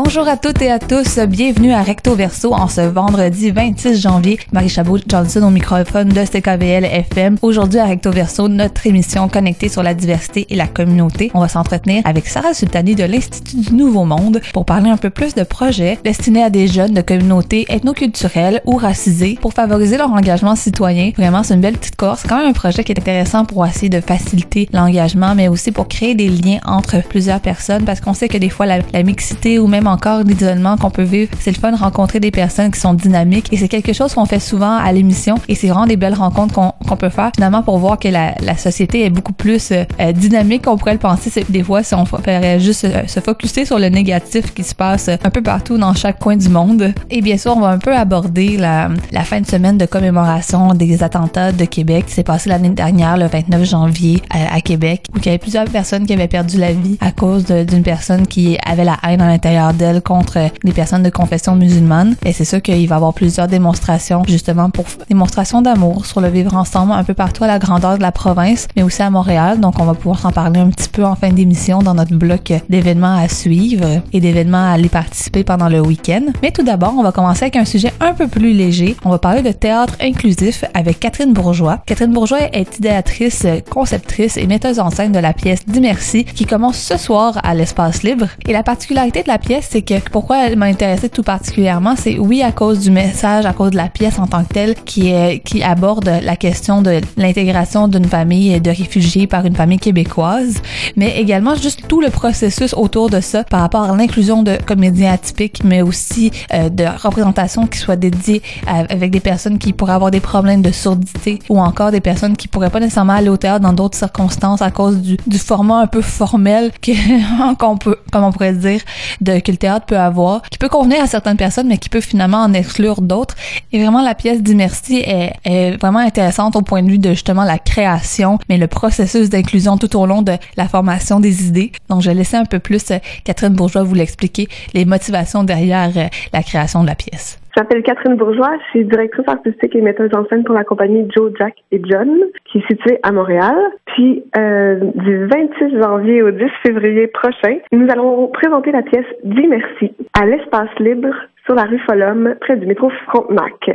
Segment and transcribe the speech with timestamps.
[0.00, 4.38] Bonjour à toutes et à tous, bienvenue à Recto Verso en ce vendredi 26 janvier.
[4.52, 7.36] Marie Chabot Johnson au microphone de CKVL FM.
[7.42, 11.32] Aujourd'hui à Recto Verso, notre émission connectée sur la diversité et la communauté.
[11.34, 15.10] On va s'entretenir avec Sarah Sultani de l'Institut du Nouveau Monde pour parler un peu
[15.10, 20.12] plus de projets destinés à des jeunes de communautés ethnoculturelles ou racisées pour favoriser leur
[20.12, 21.10] engagement citoyen.
[21.18, 22.20] Vraiment, c'est une belle petite course.
[22.22, 25.72] C'est quand même un projet qui est intéressant pour essayer de faciliter l'engagement, mais aussi
[25.72, 29.02] pour créer des liens entre plusieurs personnes parce qu'on sait que des fois la, la
[29.02, 31.30] mixité ou même encore l'isolement qu'on peut vivre.
[31.40, 34.26] C'est le fun de rencontrer des personnes qui sont dynamiques et c'est quelque chose qu'on
[34.26, 37.78] fait souvent à l'émission et c'est vraiment des belles rencontres qu'on peut faire finalement pour
[37.78, 41.44] voir que la, société est beaucoup plus euh, euh dynamique qu'on pourrait le penser.
[41.48, 45.08] Des fois, si on ferait juste euh, se focuser sur le négatif qui se passe
[45.08, 46.92] un peu partout dans chaque coin du monde.
[47.10, 48.88] Et bien sûr, on va un peu aborder la,
[49.24, 53.26] fin de semaine de commémoration des attentats de Québec qui s'est passé l'année dernière, le
[53.26, 56.96] 29 janvier à Québec, où il y avait plusieurs personnes qui avaient perdu la vie
[57.00, 61.10] à cause d'une personne qui avait la haine à l'intérieur d'elle contre les personnes de
[61.10, 62.16] confession musulmane.
[62.24, 66.28] Et c'est sûr qu'il va y avoir plusieurs démonstrations justement pour démonstrations d'amour sur le
[66.28, 69.60] vivre ensemble un peu partout à la grandeur de la province, mais aussi à Montréal.
[69.60, 72.52] Donc on va pouvoir s'en parler un petit peu en fin d'émission dans notre bloc
[72.68, 76.26] d'événements à suivre et d'événements à aller participer pendant le week-end.
[76.42, 78.96] Mais tout d'abord, on va commencer avec un sujet un peu plus léger.
[79.04, 81.80] On va parler de théâtre inclusif avec Catherine Bourgeois.
[81.86, 86.78] Catherine Bourgeois est idéatrice, conceptrice et metteuse en scène de la pièce Dimercy qui commence
[86.78, 88.26] ce soir à l'espace libre.
[88.46, 92.18] Et la particularité de la pièce, c'est que pourquoi elle m'a intéressée tout particulièrement, c'est
[92.18, 95.08] oui à cause du message, à cause de la pièce en tant que telle qui
[95.10, 100.62] est qui aborde la question de l'intégration d'une famille de réfugiés par une famille québécoise,
[100.96, 105.12] mais également juste tout le processus autour de ça par rapport à l'inclusion de comédiens
[105.12, 110.10] atypiques, mais aussi euh, de représentation qui soit dédiée avec des personnes qui pourraient avoir
[110.10, 113.60] des problèmes de surdité ou encore des personnes qui pourraient pas nécessairement aller au théâtre
[113.60, 116.70] dans d'autres circonstances à cause du, du format un peu formel
[117.58, 118.80] qu'on peut, comme on pourrait dire,
[119.20, 122.02] de que le théâtre peut avoir, qui peut convenir à certaines personnes, mais qui peut
[122.02, 123.34] finalement en exclure d'autres.
[123.72, 127.58] Et vraiment, la pièce d'Immersi est, vraiment intéressante au point de vue de justement la
[127.58, 131.72] création, mais le processus d'inclusion tout au long de la formation des idées.
[131.88, 135.90] Donc, je vais laisser un peu plus euh, Catherine Bourgeois vous l'expliquer, les motivations derrière
[135.96, 137.38] euh, la création de la pièce.
[137.58, 141.08] Je m'appelle Catherine Bourgeois, je suis directrice artistique et metteuse en scène pour la compagnie
[141.10, 142.08] Joe, Jack et John,
[142.44, 143.56] qui est située à Montréal.
[143.86, 149.48] Puis, euh, du 26 janvier au 10 février prochain, nous allons présenter la pièce Dis
[149.48, 151.12] merci à l'espace libre
[151.46, 153.70] sur la rue Folhomme, près du métro Frontenac.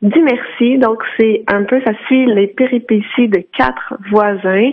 [0.00, 4.70] Dis merci, donc c'est un peu, ça suit les péripéties de quatre voisins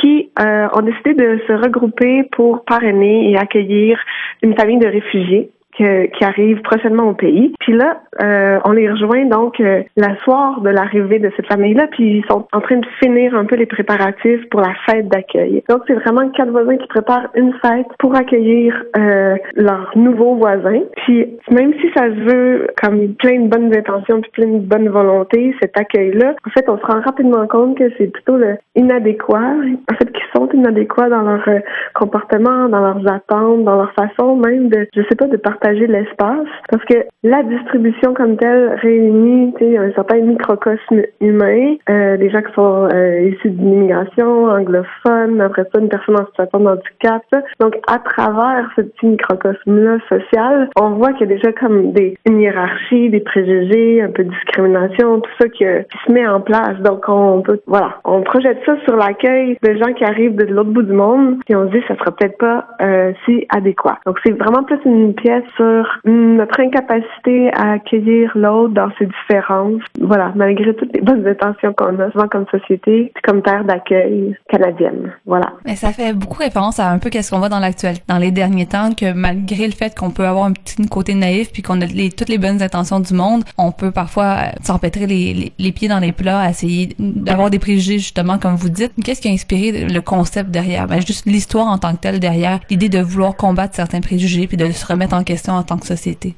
[0.00, 3.98] qui euh, ont décidé de se regrouper pour parrainer et accueillir
[4.42, 7.52] une famille de réfugiés que, qui arrivent prochainement au pays.
[7.60, 11.88] Puis là, euh, on les rejoint donc euh, la soir de l'arrivée de cette famille-là,
[11.90, 15.62] puis ils sont en train de finir un peu les préparatifs pour la fête d'accueil.
[15.68, 20.82] Donc c'est vraiment quatre voisins qui préparent une fête pour accueillir euh, leurs nouveaux voisins.
[20.98, 24.88] Puis même si ça se veut comme plein de bonnes intentions puis plein de bonne
[24.88, 29.54] volonté, cet accueil-là, en fait, on se rend rapidement compte que c'est plutôt le inadéquat,
[29.90, 31.58] en fait, qu'ils sont inadéquats dans leur euh,
[31.94, 35.86] comportement, dans leurs attentes, dans leur façon même de, je sais pas, de partager partager
[35.86, 42.42] l'espace parce que la distribution comme telle réunit un certain microcosme humain, euh, des gens
[42.42, 47.22] qui sont euh, issus de l'immigration, anglophones, après ça une personne en situation de handicap.
[47.60, 52.16] Donc à travers ce petit microcosme-là social, on voit qu'il y a déjà comme des
[52.26, 56.40] une hiérarchie, des préjugés, un peu de discrimination, tout ça qui, qui se met en
[56.40, 56.78] place.
[56.80, 60.70] Donc on peut voilà, on projette ça sur l'accueil de gens qui arrivent de l'autre
[60.70, 63.98] bout du monde, et on se dit ça sera peut-être pas euh, si adéquat.
[64.06, 69.82] Donc c'est vraiment plus une pièce sur notre incapacité à accueillir l'autre dans ses différences.
[70.00, 75.12] Voilà, malgré toutes les bonnes intentions qu'on a souvent comme société, comme terre d'accueil canadienne.
[75.26, 75.52] Voilà.
[75.64, 78.30] Mais ça fait beaucoup référence à un peu qu'est-ce qu'on voit dans l'actualité, dans les
[78.30, 81.80] derniers temps, que malgré le fait qu'on peut avoir un petit côté naïf puis qu'on
[81.80, 85.88] a toutes les bonnes intentions du monde, on peut parfois euh, s'empêtrer les, les, pieds
[85.88, 88.92] dans les plats, essayer d'avoir des préjugés justement comme vous dites.
[89.04, 90.86] Qu'est-ce qui a inspiré le concept derrière?
[90.86, 94.56] Ben juste l'histoire en tant que telle derrière, l'idée de vouloir combattre certains préjugés puis
[94.56, 96.34] de se remettre en question en tant que société?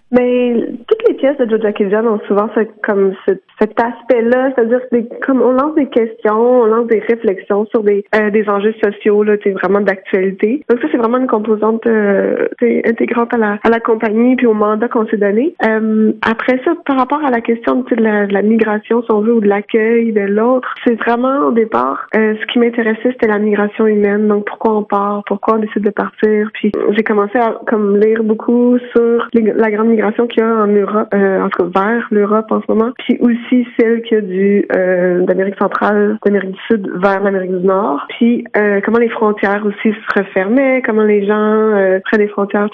[0.88, 4.80] Toutes les pièces de Joe Jack John ont souvent ce, comme cet aspect-là, c'est-à-dire
[5.24, 9.22] comme on lance des questions, on lance des réflexions sur des, euh, des enjeux sociaux,
[9.22, 10.62] là, vraiment d'actualité.
[10.68, 12.48] Donc ça, c'est vraiment une composante euh,
[12.84, 15.54] intégrante à la, à la compagnie puis au mandat qu'on s'est donné.
[15.64, 19.20] Euh, après ça, par rapport à la question de la, de la migration, si on
[19.20, 23.28] veut, ou de l'accueil de l'autre, c'est vraiment au départ, euh, ce qui m'intéressait, c'était
[23.28, 24.28] la migration humaine.
[24.28, 26.50] Donc pourquoi on part, pourquoi on décide de partir?
[26.54, 30.66] Puis j'ai commencé à comme lire beaucoup sur la grande migration qu'il y a en
[30.66, 34.20] Europe l'Europe, en tout cas vers l'Europe en ce moment, puis aussi celle qui a
[34.20, 34.66] du
[35.26, 38.44] d'Amérique centrale, d'Amérique du Sud vers l'Amérique du Nord, puis
[38.84, 42.68] comment les frontières aussi se refermaient, comment les gens près des frontières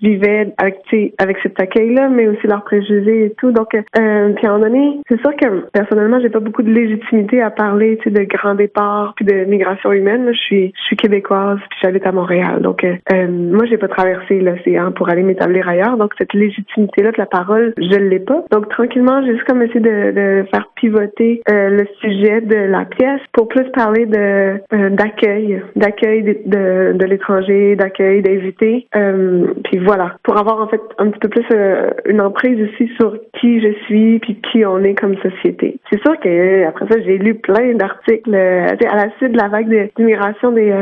[0.00, 0.78] vivaient avec
[1.18, 3.52] avec cet accueil-là, mais aussi leurs préjugés et tout.
[3.52, 7.42] Donc, puis à un moment donné, c'est sûr que personnellement, j'ai pas beaucoup de légitimité
[7.42, 10.28] à parler, de grands départs puis de migration humaine.
[10.32, 12.60] Je suis, je suis québécoise puis j'habite à Montréal.
[12.60, 15.96] Donc, euh, euh, moi, j'ai pas traversé l'océan pour aller m'établir ailleurs.
[15.96, 18.44] Donc, cette légitimité-là parole, je l'ai pas.
[18.50, 23.20] Donc, tranquillement, j'ai juste comme essayé de, faire pivoter euh, le sujet de la pièce
[23.32, 24.58] pour plus parler de
[24.90, 28.86] d'accueil, d'accueil de, de, l'étranger, d'accueil d'invités.
[29.64, 31.46] puis voilà, pour avoir en fait un petit peu plus
[32.06, 35.78] une emprise aussi sur qui je suis puis qui on est comme société.
[35.90, 39.90] C'est sûr que après ça, j'ai lu plein d'articles à la suite de la vague
[39.96, 40.72] d'immigration des,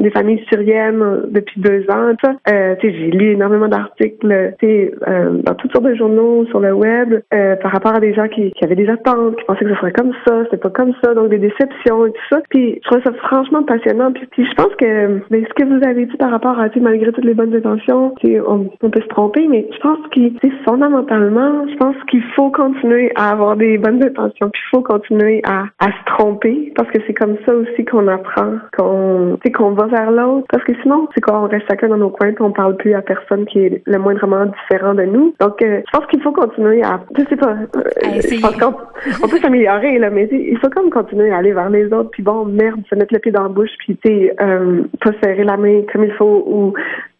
[0.00, 2.12] des familles syriennes depuis deux ans.
[2.48, 7.56] Euh, j'ai lu énormément d'articles euh, dans toutes sortes de journaux sur le web euh,
[7.56, 9.92] par rapport à des gens qui, qui, avaient des attentes, qui pensaient que ce serait
[9.92, 12.40] comme ça, c'était pas comme ça, donc des déceptions et tout ça.
[12.50, 14.12] Puis je trouve ça franchement passionnant.
[14.12, 17.12] Puis, puis je pense que mais ce que vous avez dit par rapport à malgré
[17.12, 20.20] toutes les bonnes intentions, on, on peut se tromper, mais je pense que
[20.64, 25.40] fondamentalement, je pense qu'il faut continuer à avoir des bonnes intentions, puis il faut continuer
[25.44, 29.86] à, à se tromper parce que c'est comme ça aussi qu'on apprend, qu'on qu'on va
[29.86, 30.46] vers l'autre.
[30.50, 33.02] Parce que sinon, c'est quoi, on reste chacun dans nos coins, on parle plus à
[33.02, 35.34] personne qui est le moindrement différent de nous.
[35.40, 38.74] Donc, euh, je pense qu'il faut continuer à, je sais pas, euh, je pense qu'on
[39.22, 42.10] on peut s'améliorer là, mais il faut comme continuer à aller vers les autres.
[42.10, 45.44] Puis bon, merde, se mettre le pied dans la bouche, puis tu euh, pas serrer
[45.44, 46.74] la main comme il faut ou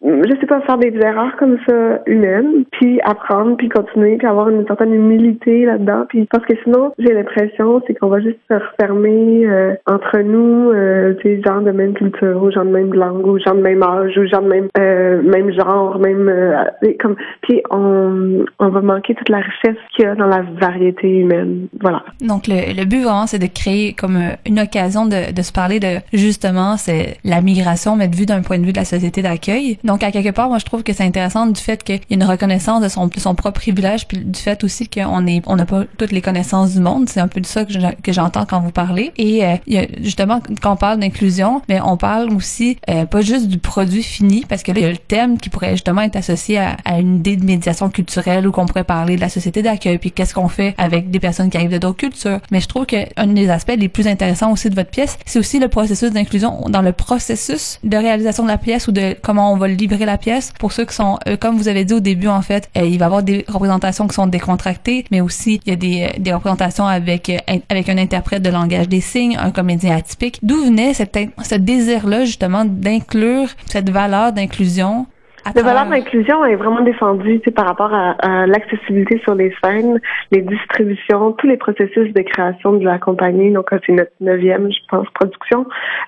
[0.05, 4.49] je sais pas, faire des erreurs comme ça humaines, puis apprendre, puis continuer, puis avoir
[4.49, 6.05] une certaine humilité là-dedans.
[6.09, 10.71] Puis parce que sinon, j'ai l'impression, c'est qu'on va juste se refermer euh, entre nous,
[10.71, 13.81] euh, tu gens de même culture, ou gens de même langue, ou gens de même
[13.81, 16.63] âge, ou gens de même euh, même genre, même euh,
[16.99, 17.15] comme.
[17.41, 21.67] Puis on on va manquer toute la richesse qu'il y a dans la variété humaine.
[21.81, 22.03] Voilà.
[22.21, 25.79] Donc le, le but vraiment, c'est de créer comme une occasion de, de se parler
[25.79, 29.21] de justement c'est la migration, mais de vue d'un point de vue de la société
[29.21, 29.77] d'accueil.
[30.03, 32.23] À quelque part, moi je trouve que c'est intéressant du fait qu'il y a une
[32.23, 35.83] reconnaissance de son, son propre privilège, puis du fait aussi qu'on est, on n'a pas
[35.97, 37.09] toutes les connaissances du monde.
[37.09, 39.11] C'est un peu de ça que j'entends quand vous parlez.
[39.17, 43.21] Et euh, y a, justement quand on parle d'inclusion, mais on parle aussi euh, pas
[43.21, 46.01] juste du produit fini, parce que là il y a le thème qui pourrait justement
[46.01, 49.29] être associé à, à une idée de médiation culturelle ou qu'on pourrait parler de la
[49.29, 52.39] société d'accueil, puis qu'est-ce qu'on fait avec des personnes qui arrivent de d'autres cultures.
[52.51, 55.59] Mais je trouve qu'un des aspects les plus intéressants aussi de votre pièce, c'est aussi
[55.59, 59.57] le processus d'inclusion dans le processus de réalisation de la pièce ou de comment on
[59.57, 60.53] va le livrer la pièce.
[60.57, 62.97] Pour ceux qui sont, euh, comme vous avez dit au début, en fait, euh, il
[62.97, 66.19] va y avoir des représentations qui sont décontractées, mais aussi il y a des, euh,
[66.19, 67.31] des représentations avec,
[67.69, 70.39] avec un interprète de langage des signes, un comédien atypique.
[70.41, 75.07] D'où venait cette, ce désir-là, justement, d'inclure cette valeur d'inclusion
[75.53, 79.99] la valeur d'inclusion est vraiment défendue par rapport à, l'accessibilité sur les scènes,
[80.31, 83.51] les distributions, tous les processus de création de la compagnie.
[83.51, 85.65] Donc, c'est notre neuvième, je pense, production.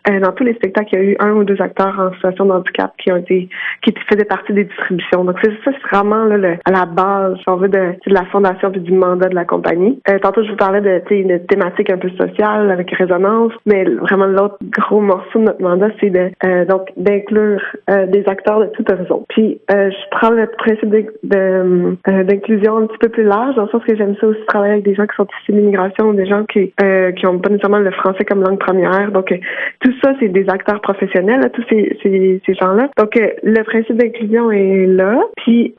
[0.09, 2.45] Euh, dans tous les spectacles, il y a eu un ou deux acteurs en situation
[2.45, 3.49] de handicap qui ont été,
[3.83, 5.23] qui faisaient partie des distributions.
[5.23, 8.13] Donc, c'est ça, c'est vraiment là, le, à la base, si on veut, de, de
[8.13, 10.01] la fondation puis du mandat de la compagnie.
[10.09, 14.25] Euh, tantôt, je vous parlais de, une thématique un peu sociale avec résonance, mais vraiment
[14.25, 18.65] l'autre gros morceau de notre mandat, c'est de euh, donc d'inclure euh, des acteurs de
[18.67, 19.25] tout horizon.
[19.29, 20.93] Puis euh, je prends le principe
[21.33, 24.73] euh, d'inclusion un petit peu plus large, dans le sens que j'aime ça aussi travailler
[24.73, 27.49] avec des gens qui sont issus de l'immigration, des gens qui euh, qui ont pas
[27.49, 29.11] nécessairement le français comme langue première.
[29.11, 29.33] Donc
[29.81, 32.89] tout ça, c'est des acteurs professionnels, tous ces, ces, ces gens-là.
[32.97, 35.19] Donc le principe d'inclusion est là.
[35.37, 35.75] Puis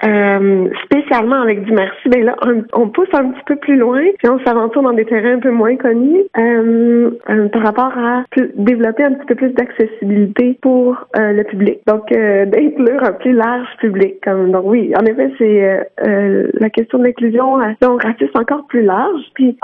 [0.84, 2.36] spécialement avec du merci, ben là
[2.72, 5.50] on, pousse un petit peu plus loin, puis on s'aventure dans des terrains un peu
[5.50, 8.24] moins connus par rapport à
[8.56, 11.80] développer un petit peu plus d'accessibilité pour le public.
[11.86, 14.16] Donc d'inclure un plus large public.
[14.26, 18.66] Donc oui, en effet, c'est euh, euh, la question de l'inclusion euh, donc raciste encore
[18.66, 19.22] plus large.
[19.34, 19.56] Puis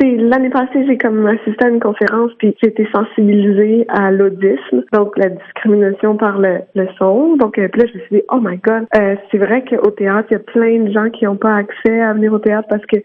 [0.00, 4.84] c'est l'année passée, j'ai comme assisté à une conférence, puis j'ai été sensibilisée à l'audisme,
[4.92, 7.36] donc la discrimination par le, le son.
[7.36, 8.86] Donc puis là, je me suis dit, oh my god,
[9.30, 12.12] c'est vrai qu'au théâtre, il y a plein de gens qui n'ont pas accès à
[12.12, 12.96] venir au théâtre parce que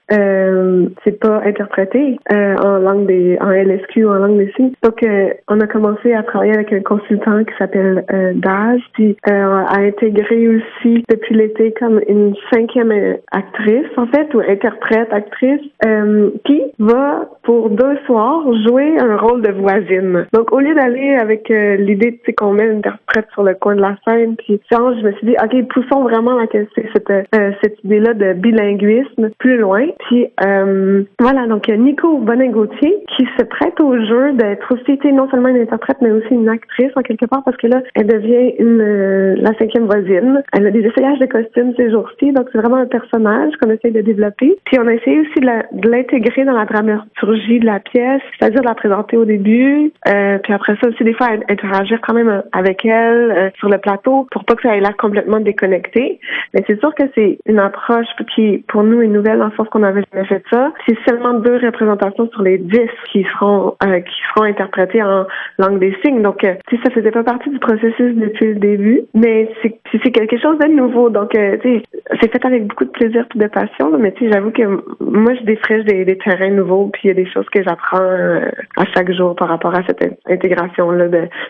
[1.04, 4.74] c'est pas interprété en langue des, en LSQ ou en langue des signes.
[4.84, 5.04] Donc
[5.48, 8.06] on a commencé à travailler avec un consultant qui s'appelle
[8.36, 15.12] Daz, puis à intégré aussi depuis l'été comme une cinquième actrice, en fait, ou interprète,
[15.12, 20.28] actrice, euh, qui va pour deux soirs jouer un rôle de voisine.
[20.34, 23.82] Donc au lieu d'aller avec euh, l'idée qu'on met une interprète sur le coin de
[23.82, 28.14] la scène, puis je me suis dit ok poussons vraiment la, cette euh, cette idée-là
[28.14, 29.88] de bilinguisme plus loin.
[30.08, 35.50] Puis euh, voilà donc Nico Bonin-Gauthier qui se prête au jeu d'être aussi non seulement
[35.50, 39.36] une interprète mais aussi une actrice en quelque part parce que là elle devient une
[39.36, 40.42] la cinquième voisine.
[40.54, 43.92] Elle a des essayages de costumes ces jours-ci donc c'est vraiment un personnage qu'on essaie
[43.92, 44.58] de développer.
[44.66, 48.68] Puis on a essayé aussi de l'intégrer dans la dramaturgie de la pièce, c'est-à-dire de
[48.68, 52.86] la présenter au début, euh, puis après ça aussi des fois interagir quand même avec
[52.86, 56.20] elle euh, sur le plateau pour pas que ça ait l'air complètement déconnecté.
[56.54, 59.68] Mais c'est sûr que c'est une approche qui pour nous est nouvelle dans le sens
[59.70, 60.72] qu'on avait jamais fait ça.
[60.88, 65.26] C'est seulement deux représentations sur les dix qui seront euh, qui seront interprétées en
[65.58, 66.22] langue des signes.
[66.22, 70.58] Donc si ça faisait pas partie du processus depuis le début, mais c'est quelque chose
[70.60, 71.10] de nouveau.
[71.10, 73.98] Donc c'est fait avec beaucoup de plaisir et de passion.
[73.98, 74.64] Mais tu sais, j'avoue que
[75.00, 78.02] moi je défraîche des, des terrains nouveaux, puis il y a des choses que j'apprends
[78.02, 81.08] euh, à chaque jour par rapport à cette intégration là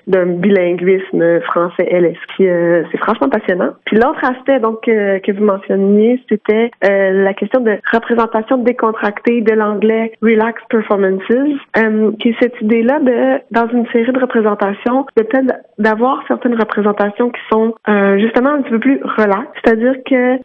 [0.07, 3.71] d'un bilinguisme français LS qui euh, c'est franchement passionnant.
[3.85, 9.53] Puis l'autre aspect donc euh, que vous mentionniez, c'était la question de représentation décontractée de
[9.53, 11.23] l'anglais relax performances,
[12.19, 17.29] qui est cette idée là de dans une série de représentations peut-être d'avoir certaines représentations
[17.29, 17.75] qui sont
[18.19, 20.37] justement un petit peu plus relax, c'est-à-dire que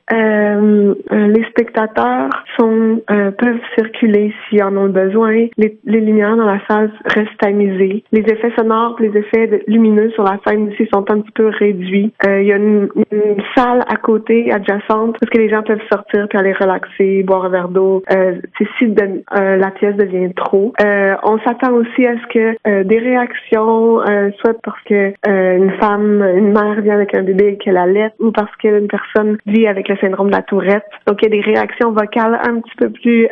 [1.13, 5.49] les spectateurs sont peuvent circuler s'ils en ont besoin.
[5.57, 8.05] Les, les, lumières dans la salle restent tamisées.
[8.13, 12.13] Les effets sonores, les effets lumineux sur la scène aussi sont un petit peu réduits.
[12.27, 12.89] Euh, il y a une,
[13.57, 17.49] salle à côté, adjacente, parce que les gens peuvent sortir puis aller relaxer, boire un
[17.49, 18.03] verre d'eau.
[18.13, 18.35] Euh,
[18.79, 20.73] si euh, la pièce devient trop.
[20.83, 24.01] Euh, on s'attend aussi à ce que euh, des réactions,
[24.39, 28.31] soit parce que une femme, une mère vient avec un bébé et qu'elle allait, ou
[28.31, 30.85] parce qu'une personne vit avec le syndrome de la tourette.
[31.07, 33.29] Donc il y a des réactions vocales un petit peu plus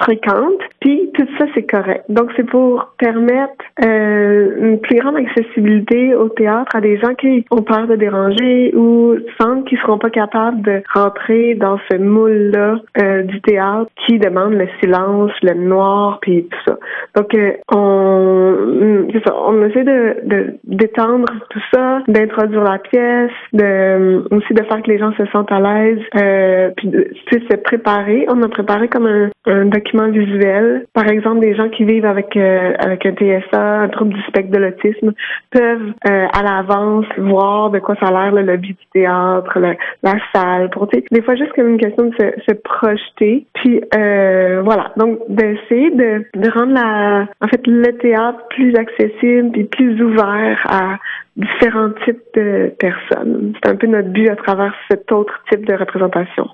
[0.00, 0.62] fréquentes.
[0.80, 2.04] Puis tout ça, c'est correct.
[2.08, 7.44] Donc, c'est pour permettre euh, une plus grande accessibilité au théâtre à des gens qui
[7.50, 12.76] ont peur de déranger ou sentent qu'ils seront pas capables de rentrer dans ce moule-là
[13.00, 16.78] euh, du théâtre qui demande le silence, le noir, puis tout ça.
[17.16, 19.06] Donc, euh, on,
[19.36, 24.90] on essaie de, de d'étendre tout ça, d'introduire la pièce, de aussi de faire que
[24.90, 28.26] les gens se sentent à l'aise, euh, puis de, se préparer.
[28.28, 32.36] On a préparé comme un, un document visuel, par exemple des gens qui vivent avec
[32.36, 35.12] euh, avec un TSA, un trouble du spectre de l'autisme,
[35.50, 39.58] peuvent euh, à l'avance voir de quoi ça a l'air le lobby du théâtre,
[40.02, 43.46] la salle, pour des fois juste comme une question de se, se projeter.
[43.54, 49.50] Puis euh, voilà, donc d'essayer de, de rendre la en fait le théâtre plus accessible
[49.52, 50.98] puis plus ouvert à
[51.36, 53.54] différents types de personnes.
[53.62, 56.48] C'est un peu notre but à travers cet autre type de représentation.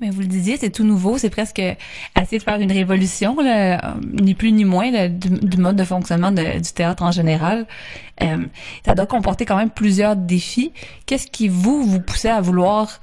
[0.00, 3.96] Mais vous le disiez, c'est tout nouveau, c'est presque essayer de faire une révolution, là,
[4.02, 7.66] ni plus ni moins du, mode de fonctionnement du théâtre en général.
[8.22, 8.38] Euh,
[8.84, 10.72] ça doit comporter quand même plusieurs défis.
[11.04, 13.00] Qu'est-ce qui vous vous poussait à vouloir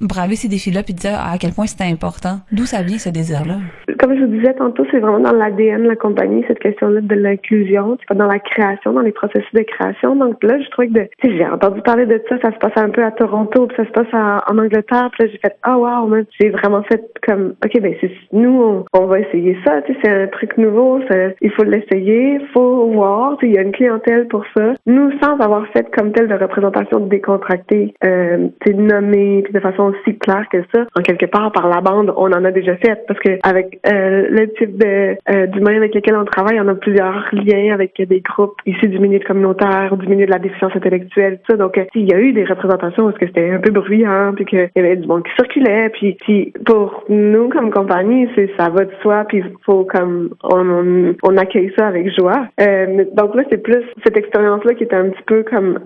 [0.00, 2.40] braver ces défis-là puis dire à quel point c'était important.
[2.52, 3.56] D'où ça vient ce désir-là?
[3.98, 7.14] Comme je vous disais tantôt, c'est vraiment dans l'ADN de la compagnie, cette question-là de
[7.14, 7.98] l'inclusion.
[8.14, 10.16] Dans la création, dans les processus de création.
[10.16, 12.90] Donc là, je trouvais que de, j'ai entendu parler de ça, ça se passe un
[12.90, 16.06] peu à Toronto, puis ça se passe en Angleterre, puis là, j'ai fait, ah oh,
[16.06, 20.26] wow, j'ai vraiment fait comme, ok, ben c'est nous, on, va essayer ça, c'est un
[20.28, 21.00] truc nouveau,
[21.40, 24.74] il faut l'essayer, faut voir, il y a une clientèle pour ça.
[24.86, 30.18] Nous, sans avoir fait comme telle de représentation décontractée, euh, nommée, puis de façon aussi
[30.18, 30.86] clair que ça.
[30.96, 34.26] En quelque part, par la bande, on en a déjà fait parce que avec euh,
[34.30, 38.20] le type de euh, d'humains avec lesquels on travaille, on a plusieurs liens avec des
[38.20, 41.56] groupes ici du milieu communautaire, du milieu de la déficience intellectuelle, tout ça.
[41.56, 44.44] Donc, euh, il y a eu des représentations parce que c'était un peu bruyant, puis
[44.44, 48.68] qu'il y avait du monde qui circulait, puis, puis pour nous comme compagnie, c'est ça
[48.68, 52.48] va de soi, puis faut comme on, on, accueille ça avec joie.
[52.60, 55.78] Euh, donc là, c'est plus cette expérience-là qui est un petit peu comme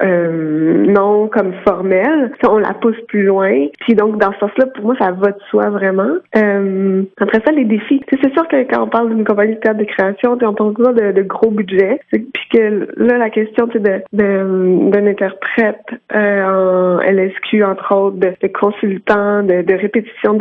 [0.00, 2.32] non comme formelle.
[2.48, 3.29] On la pousse plus loin.
[3.80, 6.16] Puis donc, dans ce sens-là, pour moi, ça va de soi vraiment.
[6.36, 8.02] Euh, après ça, les défis.
[8.10, 10.94] C'est sûr que quand on parle d'une compagnie de théâtre de création, on parle toujours
[10.94, 12.00] de, de gros budgets.
[12.10, 13.80] Puis que là, la question de
[14.12, 20.38] d'un interprète euh, en LSQ, entre autres, de, de consultant, de, de répétition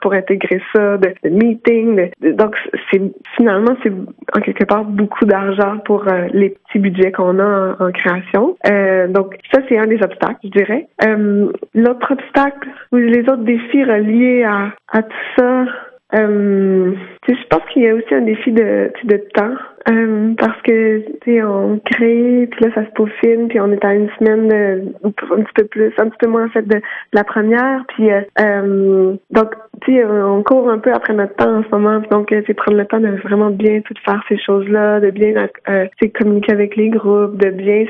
[0.00, 2.10] pour intégrer ça, de, de meeting.
[2.20, 2.56] donc,
[2.90, 3.00] c'est
[3.36, 3.92] finalement, c'est
[4.36, 8.56] en quelque part beaucoup d'argent pour euh, les petits budgets qu'on a en, création.
[8.66, 10.88] Euh, donc, ça, c'est un des obstacles, je dirais.
[11.04, 15.64] Euh, L'autre obstacle ou les autres défis reliés à, à tout ça,
[16.14, 16.92] euh,
[17.28, 19.54] je pense qu'il y a aussi un défi de, de temps.
[19.88, 23.84] Euh, parce que, tu sais, on crée, puis là, ça se peaufine, puis on est
[23.84, 26.80] à une semaine, euh, un petit peu plus, un petit peu moins, en fait, de,
[27.12, 27.84] la première.
[27.88, 31.68] Puis, euh, euh donc, tu sais, on court un peu après notre temps en ce
[31.70, 32.02] moment.
[32.10, 35.86] Donc, c'est prendre le temps de vraiment bien tout faire ces choses-là, de bien euh,
[36.18, 37.86] communiquer avec les groupes, de bien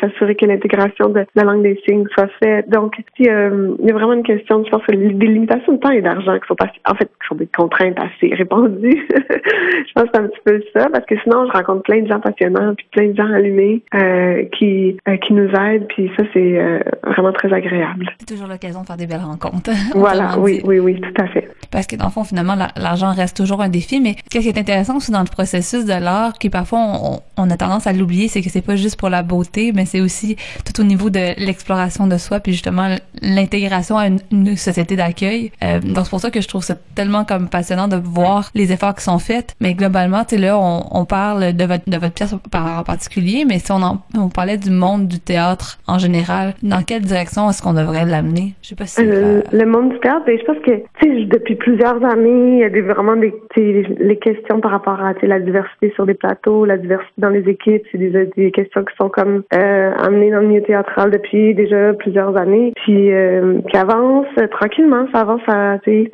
[0.00, 2.68] s'assurer que l'intégration de la langue des signes soit faite.
[2.68, 3.48] Donc, il y a
[3.92, 6.94] vraiment une question, je pense, des limitations de temps et d'argent qui sont pas, en
[6.94, 9.06] fait, qui sont des contraintes assez répandues.
[9.16, 12.06] je pense que c'est un petit peu ça, parce que sinon, je rencontre plein de
[12.06, 16.24] gens passionnants, puis plein de gens allumés euh, qui euh, qui nous aident, puis ça,
[16.32, 18.10] c'est euh, vraiment très agréable.
[18.20, 19.70] C'est toujours l'occasion de faire des belles rencontres.
[19.94, 21.48] voilà, oui, oui, oui, tout à fait.
[21.70, 24.58] Parce que dans le fond, finalement, l'argent reste toujours un défi, mais ce qui est
[24.58, 28.28] intéressant aussi dans le processus de l'art, qui parfois on, on, a tendance à l'oublier,
[28.28, 31.34] c'est que c'est pas juste pour la beauté, mais c'est aussi tout au niveau de
[31.38, 35.50] l'exploration de soi, puis justement l'intégration à une, société d'accueil.
[35.82, 38.94] donc c'est pour ça que je trouve ça tellement comme passionnant de voir les efforts
[38.94, 42.14] qui sont faits, mais globalement, tu sais là, on, on parle de votre de votre
[42.14, 46.54] pièce en particulier, mais si on en, on parlait du monde du théâtre en général,
[46.62, 48.54] dans quelle direction est-ce qu'on devrait l'amener?
[48.62, 51.24] Je sais pas si euh, le monde du théâtre, ben, je pense que tu sais
[51.26, 55.40] depuis plusieurs années, il y a des, vraiment des les questions par rapport à la
[55.40, 59.08] diversité sur les plateaux, la diversité dans les équipes, c'est des, des questions qui sont
[59.08, 64.26] comme euh, amenées dans le milieu théâtral depuis déjà plusieurs années, puis euh, qui avancent
[64.50, 66.12] tranquillement, ça avance à tu sais,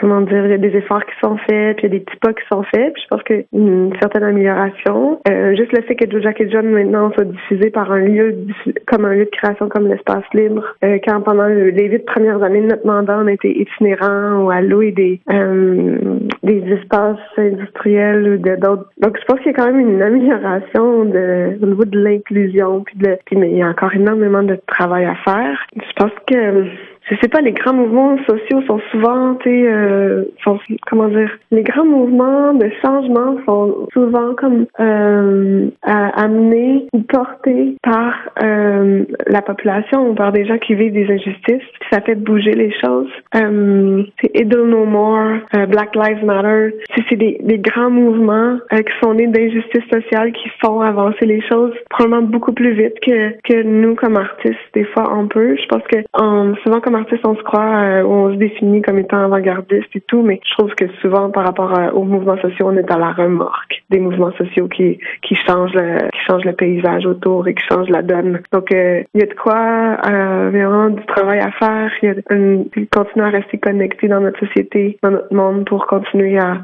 [0.00, 2.00] comment dire, il y a des efforts qui sont faits, puis il y a des
[2.00, 5.20] petits pas qui sont faits, puis je pense qu'une certaine amélioration.
[5.28, 8.36] Euh, juste le fait que Joe et John maintenant soit diffusé par un lieu
[8.86, 12.60] comme un lieu de création comme l'espace libre, euh, quand pendant les huit premières années
[12.60, 18.36] de notre mandat, on était itinérant ou à louer des euh, des espaces industriels ou
[18.38, 18.90] d'autres.
[19.00, 22.82] Donc je pense qu'il y a quand même une amélioration de, au niveau de l'inclusion
[22.84, 25.58] puis de puis mais il y a encore énormément de travail à faire.
[25.76, 26.64] Je pense que
[27.10, 31.62] je sais pas, les grands mouvements sociaux sont souvent, tu euh, sont, comment dire, les
[31.62, 40.10] grands mouvements de changement sont souvent comme euh, amenés ou portés par euh, la population
[40.10, 41.68] ou par des gens qui vivent des injustices.
[41.90, 43.10] Ça fait bouger les choses.
[43.34, 46.74] Euh, c'est No More, euh, Black Lives Matter.
[47.08, 51.42] C'est des, des grands mouvements euh, qui sont nés d'injustices sociales qui font avancer les
[51.42, 55.56] choses probablement beaucoup plus vite que que nous comme artistes des fois on peut.
[55.56, 58.98] Je pense que en, souvent comme artiste, on se croit, euh, on se définit comme
[58.98, 62.66] étant avant-gardiste et tout, mais je trouve que souvent, par rapport euh, aux mouvements sociaux,
[62.68, 66.52] on est dans la remorque des mouvements sociaux qui qui changent le qui changent le
[66.52, 68.40] paysage autour et qui changent la donne.
[68.52, 69.96] Donc, euh, il y a de quoi
[70.50, 71.90] vraiment du travail à faire.
[72.02, 75.86] Il y a une, continuer à rester connecté dans notre société, dans notre monde, pour
[75.86, 76.58] continuer à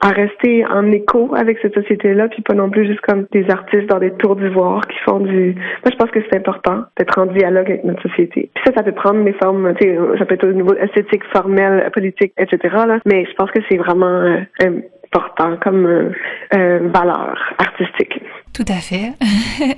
[0.00, 3.88] à rester en écho avec cette société-là, puis pas non plus juste comme des artistes
[3.88, 5.54] dans des tours d'ivoire qui font du.
[5.54, 8.50] Moi, je pense que c'est important d'être en dialogue avec notre société.
[8.54, 12.58] Puis ça, ça peut prendre sais, ça peut être au niveau esthétique, formel, politique, etc.
[13.06, 16.10] Mais je pense que c'est vraiment euh, important comme euh,
[16.54, 18.20] euh, valeur artistique.
[18.54, 19.12] Tout à fait.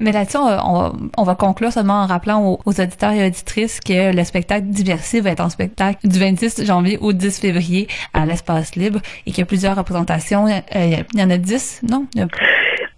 [0.00, 4.24] Mais là-dessus, on, on, va conclure seulement en rappelant aux, auditeurs et auditrices que le
[4.24, 9.00] spectacle Diversif va être en spectacle du 26 janvier au 10 février à l'Espace Libre
[9.26, 10.46] et qu'il y a plusieurs représentations.
[10.48, 12.06] il y en a 10, non?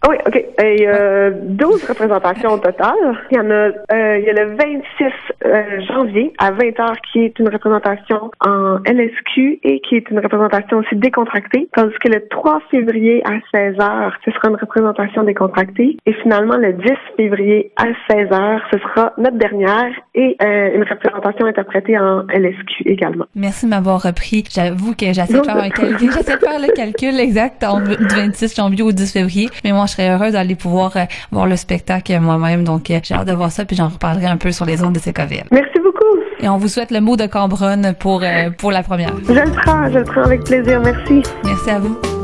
[0.09, 0.37] Oui, OK.
[0.37, 2.95] Et euh, 12 représentations au total.
[3.31, 5.13] Il y en a, euh, il y a le 26
[5.45, 10.79] euh, janvier à 20h qui est une représentation en LSQ et qui est une représentation
[10.79, 15.99] aussi décontractée, tandis que le 3 février à 16h, ce sera une représentation décontractée.
[16.07, 16.83] Et finalement, le 10
[17.19, 23.27] février à 16h, ce sera notre dernière et euh, une représentation interprétée en LSQ également.
[23.35, 24.45] Merci de m'avoir repris.
[24.51, 26.11] J'avoue que j'essaie de faire un calcul.
[26.11, 29.97] J'essaie de faire le calcul exact du 26 janvier au 10 février, mais moi, je
[29.97, 32.65] serais heureuse d'aller pouvoir euh, voir le spectacle moi-même.
[32.65, 34.95] Donc, euh, j'ai hâte de voir ça, puis j'en reparlerai un peu sur les ondes
[34.95, 35.45] de CKVL.
[35.51, 36.19] Merci beaucoup.
[36.41, 39.13] Et on vous souhaite le mot de Cambronne pour, euh, pour la première.
[39.29, 40.81] Je le prends, je le prends avec plaisir.
[40.81, 41.23] Merci.
[41.45, 42.20] Merci à vous.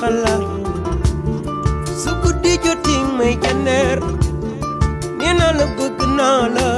[0.00, 0.42] xalaat
[2.02, 3.98] su guddi jotee may janeer
[5.18, 6.68] nee naa la bëgg naa la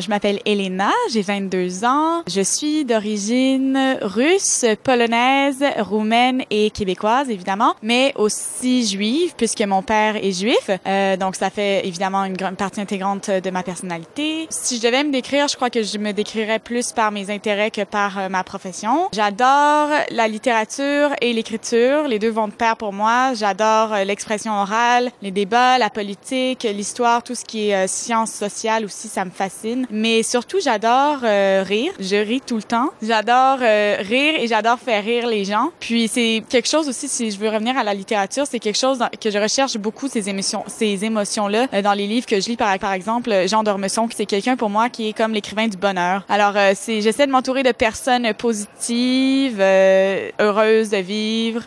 [0.00, 2.22] je m'appelle Elena, j'ai 22 ans.
[2.26, 10.16] Je suis d'origine russe, polonaise, roumaine et québécoise, évidemment, mais aussi juive, puisque mon père
[10.16, 10.70] est juif.
[10.86, 14.46] Euh, donc, ça fait évidemment une grande partie intégrante de ma personnalité.
[14.50, 17.70] Si je devais me décrire, je crois que je me décrirais plus par mes intérêts
[17.70, 19.08] que par euh, ma profession.
[19.12, 22.08] J'adore la littérature et l'écriture.
[22.08, 23.34] Les deux vont de pair pour moi.
[23.34, 28.32] J'adore euh, l'expression orale, les débats, la politique, l'histoire, tout ce qui est euh, sciences
[28.32, 29.86] sociales aussi, ça me fascine.
[29.90, 31.92] Mais surtout, j'adore euh, rire.
[31.98, 32.90] Je ris tout le temps.
[33.02, 35.70] J'adore euh, rire et j'adore faire rire les gens.
[35.80, 38.98] Puis c'est quelque chose aussi, si je veux revenir à la littérature, c'est quelque chose
[39.20, 42.56] que je recherche beaucoup ces émotions, ces émotions-là euh, dans les livres que je lis.
[42.56, 46.24] Par, exemple, Jean d'Ormesson, qui c'est quelqu'un pour moi qui est comme l'écrivain du bonheur.
[46.28, 51.62] Alors, euh, c'est, j'essaie de m'entourer de personnes positives, euh, heureuses de vivre.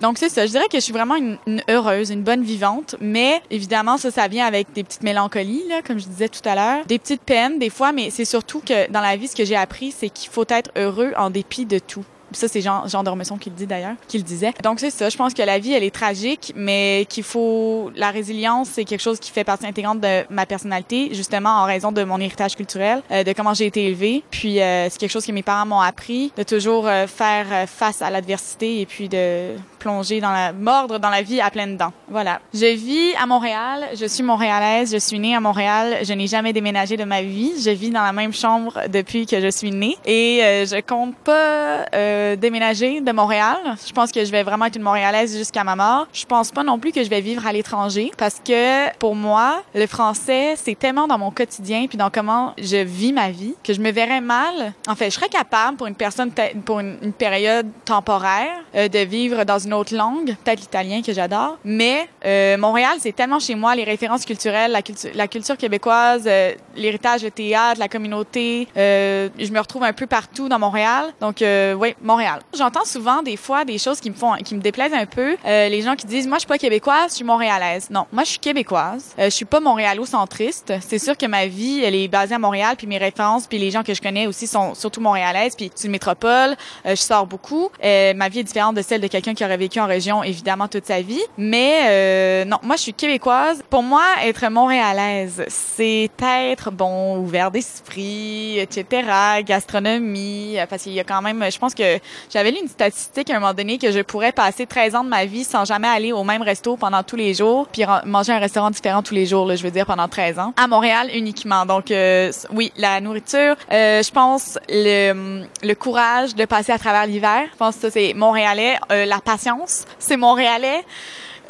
[0.00, 0.46] Donc c'est ça.
[0.46, 2.96] Je dirais que je suis vraiment une, une heureuse, une bonne vivante.
[3.00, 6.54] Mais évidemment, ça, ça vient avec des petites mélancolies, là, comme je disais tout à
[6.54, 7.92] l'heure, des petites peines des fois.
[7.92, 10.70] Mais c'est surtout que dans la vie, ce que j'ai appris, c'est qu'il faut être
[10.76, 12.04] heureux en dépit de tout.
[12.32, 14.52] Ça, c'est Jean, Jean Dormesson qui le dit d'ailleurs, qui le disait.
[14.62, 15.08] Donc, c'est ça.
[15.08, 17.90] Je pense que la vie, elle est tragique, mais qu'il faut...
[17.96, 21.92] La résilience, c'est quelque chose qui fait partie intégrante de ma personnalité, justement en raison
[21.92, 24.22] de mon héritage culturel, euh, de comment j'ai été élevée.
[24.30, 28.00] Puis, euh, c'est quelque chose que mes parents m'ont appris, de toujours euh, faire face
[28.00, 30.52] à l'adversité et puis de plonger dans la...
[30.52, 31.92] mordre dans la vie à pleines dents.
[32.08, 32.38] Voilà.
[32.54, 33.88] Je vis à Montréal.
[34.00, 34.92] Je suis montréalaise.
[34.92, 35.98] Je suis née à Montréal.
[36.04, 37.52] Je n'ai jamais déménagé de ma vie.
[37.60, 39.96] Je vis dans la même chambre depuis que je suis née.
[40.04, 41.86] Et euh, je compte pas...
[41.94, 43.58] euh, déménager de Montréal.
[43.86, 46.06] Je pense que je vais vraiment être une Montréalaise jusqu'à ma mort.
[46.12, 49.62] Je pense pas non plus que je vais vivre à l'étranger parce que pour moi,
[49.74, 53.72] le français, c'est tellement dans mon quotidien puis dans comment je vis ma vie que
[53.72, 54.72] je me verrais mal.
[54.88, 56.30] En fait, je serais capable pour une personne
[56.64, 61.12] pour une, une période temporaire euh, de vivre dans une autre langue, peut-être l'italien que
[61.12, 64.72] j'adore, mais euh, Montréal, c'est tellement chez moi les références culturelles,
[65.14, 68.68] la, culture québécoise, euh, l'héritage de théâtre, la communauté.
[68.76, 71.12] euh, je me retrouve un peu partout dans Montréal.
[71.20, 72.40] Donc, euh, oui, Montréal.
[72.56, 75.36] J'entends souvent des fois des choses qui me font, qui me déplaisent un peu.
[75.46, 77.88] Euh, les gens qui disent, moi, je suis pas québécoise, je suis montréalaise.
[77.90, 79.14] Non, moi, je suis québécoise.
[79.18, 80.74] Euh, je suis pas montréalo-centriste.
[80.80, 83.70] C'est sûr que ma vie, elle est basée à Montréal, puis mes références, puis les
[83.70, 86.56] gens que je connais aussi sont surtout montréalaises, puis c'est une métropole.
[86.84, 87.70] Je sors beaucoup.
[87.82, 90.86] Ma vie est différente de celle de quelqu'un qui aurait vécu en région, évidemment, toute
[90.86, 91.22] sa vie.
[91.38, 93.62] Mais euh, non, moi, je suis québécoise.
[93.70, 101.00] Pour moi, être montréalaise, c'est être, bon, ouvert d'esprit, etc., gastronomie, euh, parce qu'il y
[101.00, 101.98] a quand même, je pense que
[102.32, 105.08] j'avais lu une statistique à un moment donné que je pourrais passer 13 ans de
[105.08, 108.38] ma vie sans jamais aller au même resto pendant tous les jours, puis manger un
[108.38, 110.54] restaurant différent tous les jours, là, je veux dire, pendant 13 ans.
[110.56, 111.66] À Montréal uniquement.
[111.66, 117.06] Donc, euh, oui, la nourriture, euh, je pense le, le courage de passer à travers
[117.06, 117.42] l'hiver.
[117.52, 118.76] Je pense que ça, c'est montréalais.
[118.90, 119.49] Euh, la patience,
[119.98, 120.84] c'est montréalais.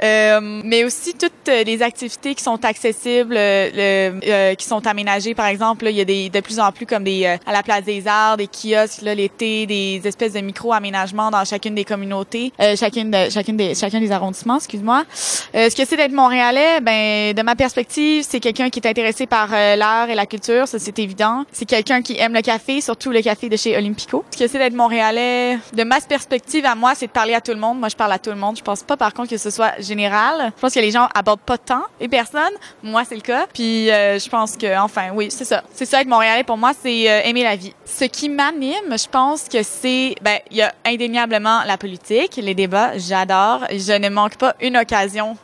[0.02, 5.34] Euh, mais aussi toutes les activités qui sont accessibles, euh, qui sont aménagées.
[5.34, 7.62] Par exemple, là, il y a des, de plus en plus comme des à la
[7.62, 13.10] place des arts, des kiosques l'été, des espèces de micro-aménagements dans chacune des communautés, chacune
[13.10, 15.04] de chacune des chacun des arrondissements, excuse-moi.
[15.10, 19.50] ce que c'est d'être montréalais, ben de ma perspective, c'est quelqu'un qui est intéressé par
[19.50, 21.44] l'art et la culture, ça c'est évident.
[21.52, 24.24] C'est quelqu'un qui aime le café, surtout le café de chez Olympico.
[24.30, 27.52] Ce que c'est d'être montréalais, de ma perspective à moi, c'est de parler à tout
[27.52, 27.78] le monde.
[27.78, 28.56] Moi, je parle à tout le monde.
[28.56, 31.58] Je pense pas, par contre, que ce soit Je pense que les gens abordent pas
[31.58, 32.42] tant les personnes.
[32.82, 33.46] Moi, c'est le cas.
[33.52, 35.62] Puis, euh, je pense que, enfin, oui, c'est ça.
[35.72, 37.74] C'est ça être montréalais pour moi, c'est euh, aimer la vie.
[37.84, 42.54] Ce qui m'anime, je pense que c'est, ben, il y a indéniablement la politique, les
[42.54, 42.96] débats.
[42.98, 43.64] J'adore.
[43.70, 45.36] Je ne manque pas une occasion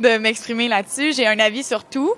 [0.00, 1.12] de m'exprimer là-dessus.
[1.12, 2.14] J'ai un avis sur tout.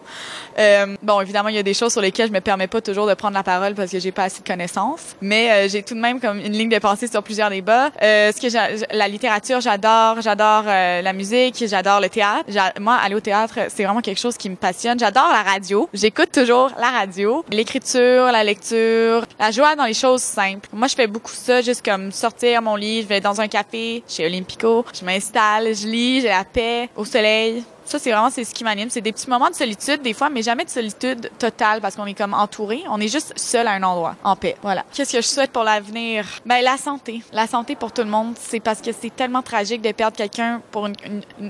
[0.59, 3.07] Euh, bon, évidemment, il y a des choses sur lesquelles je me permets pas toujours
[3.07, 5.95] de prendre la parole parce que j'ai pas assez de connaissances, mais euh, j'ai tout
[5.95, 7.91] de même comme une ligne de pensée sur plusieurs débats.
[8.03, 12.49] Euh, ce que la littérature, j'adore, j'adore euh, la musique, j'adore le théâtre.
[12.81, 14.99] Moi, aller au théâtre, c'est vraiment quelque chose qui me passionne.
[14.99, 15.89] J'adore la radio.
[15.93, 20.69] J'écoute toujours la radio, l'écriture, la lecture, la joie dans les choses simples.
[20.73, 24.03] Moi, je fais beaucoup ça, juste comme sortir mon lit, je vais dans un café
[24.09, 27.74] chez Olympico, je m'installe, je lis, j'ai la paix au soleil, Okay.
[27.85, 28.91] Ça, c'est vraiment c'est ce qui m'anime.
[28.91, 32.07] C'est des petits moments de solitude, des fois, mais jamais de solitude totale parce qu'on
[32.07, 32.83] est comme entouré.
[32.89, 34.57] On est juste seul à un endroit, en paix.
[34.63, 34.85] Voilà.
[34.93, 36.27] Qu'est-ce que je souhaite pour l'avenir?
[36.47, 37.23] Ben, la santé.
[37.33, 38.35] La santé pour tout le monde.
[38.41, 40.95] C'est parce que c'est tellement tragique de perdre quelqu'un pour une,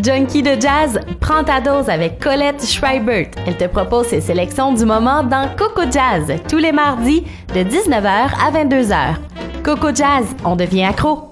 [0.00, 3.26] Junkie de jazz, prends ta dose avec Colette Schreibert.
[3.46, 8.06] Elle te propose ses sélections du moment dans Coco Jazz tous les mardis de 19h
[8.06, 9.16] à 22h.
[9.62, 11.31] Coco Jazz, on devient accro.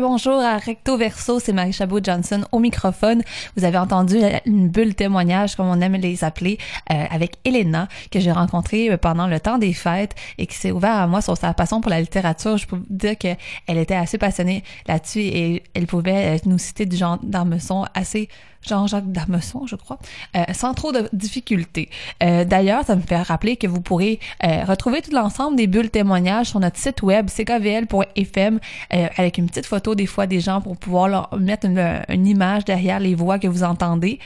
[0.00, 3.22] Bonjour à Recto Verso, c'est Marie Chabot Johnson au microphone.
[3.54, 6.56] Vous avez entendu une bulle témoignage, comme on aime les appeler,
[6.90, 10.94] euh, avec Elena, que j'ai rencontrée pendant le temps des fêtes et qui s'est ouvert
[10.94, 12.56] à moi sur sa passion pour la littérature.
[12.56, 13.36] Je peux vous dire qu'elle
[13.68, 18.30] était assez passionnée là-dessus et elle pouvait euh, nous citer du genre d'armeçon assez
[18.66, 19.98] Jean-Jacques Darmesson, je crois,
[20.36, 21.88] euh, sans trop de difficultés.
[22.22, 25.90] Euh, D'ailleurs, ça me fait rappeler que vous pourrez euh, retrouver tout l'ensemble des bulles
[25.90, 28.60] témoignages sur notre site web ckvl.fm
[28.92, 32.64] euh, avec une petite photo des fois des gens pour pouvoir leur mettre une image
[32.64, 34.18] derrière les voix que vous entendez.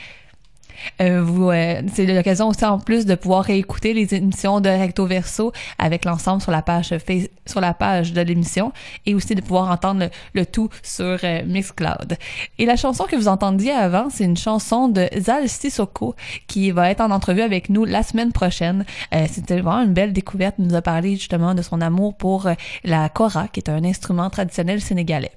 [1.01, 5.05] Euh, vous, euh, c'est l'occasion aussi en plus de pouvoir réécouter les émissions de Recto
[5.05, 6.93] Verso avec l'ensemble sur la page
[7.45, 8.71] sur la page de l'émission
[9.05, 12.17] et aussi de pouvoir entendre le, tout sur euh, Mixcloud.
[12.57, 16.15] Et la chanson que vous entendiez avant, c'est une chanson de Zal Sissoko
[16.47, 18.85] qui va être en entrevue avec nous la semaine prochaine.
[19.29, 20.55] C'était vraiment une belle découverte.
[20.59, 22.49] Il nous a parlé justement de son amour pour
[22.83, 25.31] la kora, qui est un instrument traditionnel sénégalais.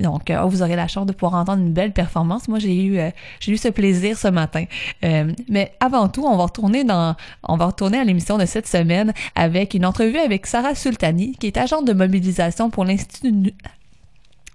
[0.00, 2.48] Donc, vous aurez la chance de pouvoir entendre une belle performance.
[2.48, 3.00] Moi, j'ai eu
[3.40, 4.64] j'ai eu ce plaisir ce matin.
[5.04, 8.66] Euh, mais avant tout, on va retourner dans, on va retourner à l'émission de cette
[8.66, 13.52] semaine avec une entrevue avec Sarah Sultani, qui est agente de mobilisation pour l'Institut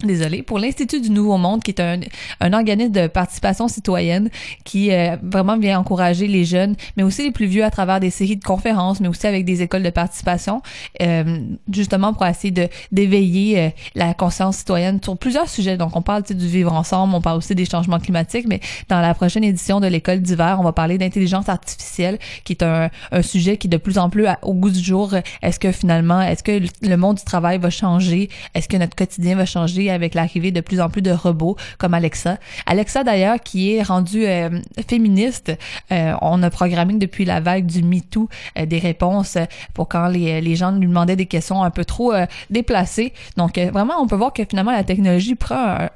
[0.08, 2.00] désolé, pour l'Institut du Nouveau Monde, qui est un,
[2.40, 4.30] un organisme de participation citoyenne
[4.64, 8.10] qui euh, vraiment vient encourager les jeunes, mais aussi les plus vieux à travers des
[8.10, 10.62] séries de conférences, mais aussi avec des écoles de participation,
[11.02, 11.40] euh,
[11.72, 15.78] justement pour essayer de d'éveiller euh, la conscience citoyenne sur plusieurs sujets.
[15.78, 18.60] Donc, on parle du vivre ensemble, on parle aussi des changements climatiques, mais
[18.90, 22.90] dans la prochaine édition de l'école d'hiver, on va parler d'intelligence artificielle, qui est un,
[23.12, 25.14] un sujet qui de plus en plus au goût du jour.
[25.42, 28.30] Est-ce que finalement, est-ce que le monde du travail va changer?
[28.54, 29.91] Est-ce que notre quotidien va changer?
[29.92, 32.38] Avec l'arrivée de plus en plus de robots comme Alexa.
[32.66, 34.50] Alexa d'ailleurs qui est rendue euh,
[34.88, 35.52] féministe.
[35.92, 39.38] Euh, on a programmé depuis la vague du MeToo euh, des réponses
[39.74, 42.14] pour quand les, les gens lui demandaient des questions un peu trop
[42.50, 43.14] déplacées.
[43.38, 45.88] Donc vraiment, on peut voir que finalement la technologie prend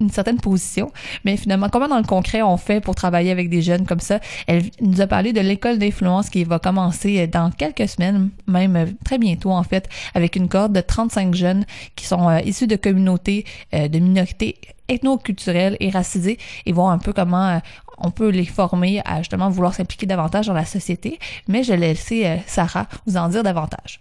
[0.00, 0.90] une certaine position,
[1.24, 4.20] mais finalement comment dans le concret on fait pour travailler avec des jeunes comme ça?
[4.46, 9.18] Elle nous a parlé de l'école d'influence qui va commencer dans quelques semaines, même très
[9.18, 11.64] bientôt en fait, avec une cohorte de 35 jeunes
[11.96, 13.41] qui sont issus de communautés
[13.74, 14.56] euh, de minorités
[14.88, 17.58] ethnoculturelles et racisées et voir un peu comment euh,
[17.98, 21.18] on peut les former à justement vouloir s'impliquer davantage dans la société.
[21.48, 24.00] Mais je vais laisser euh, Sarah vous en dire davantage.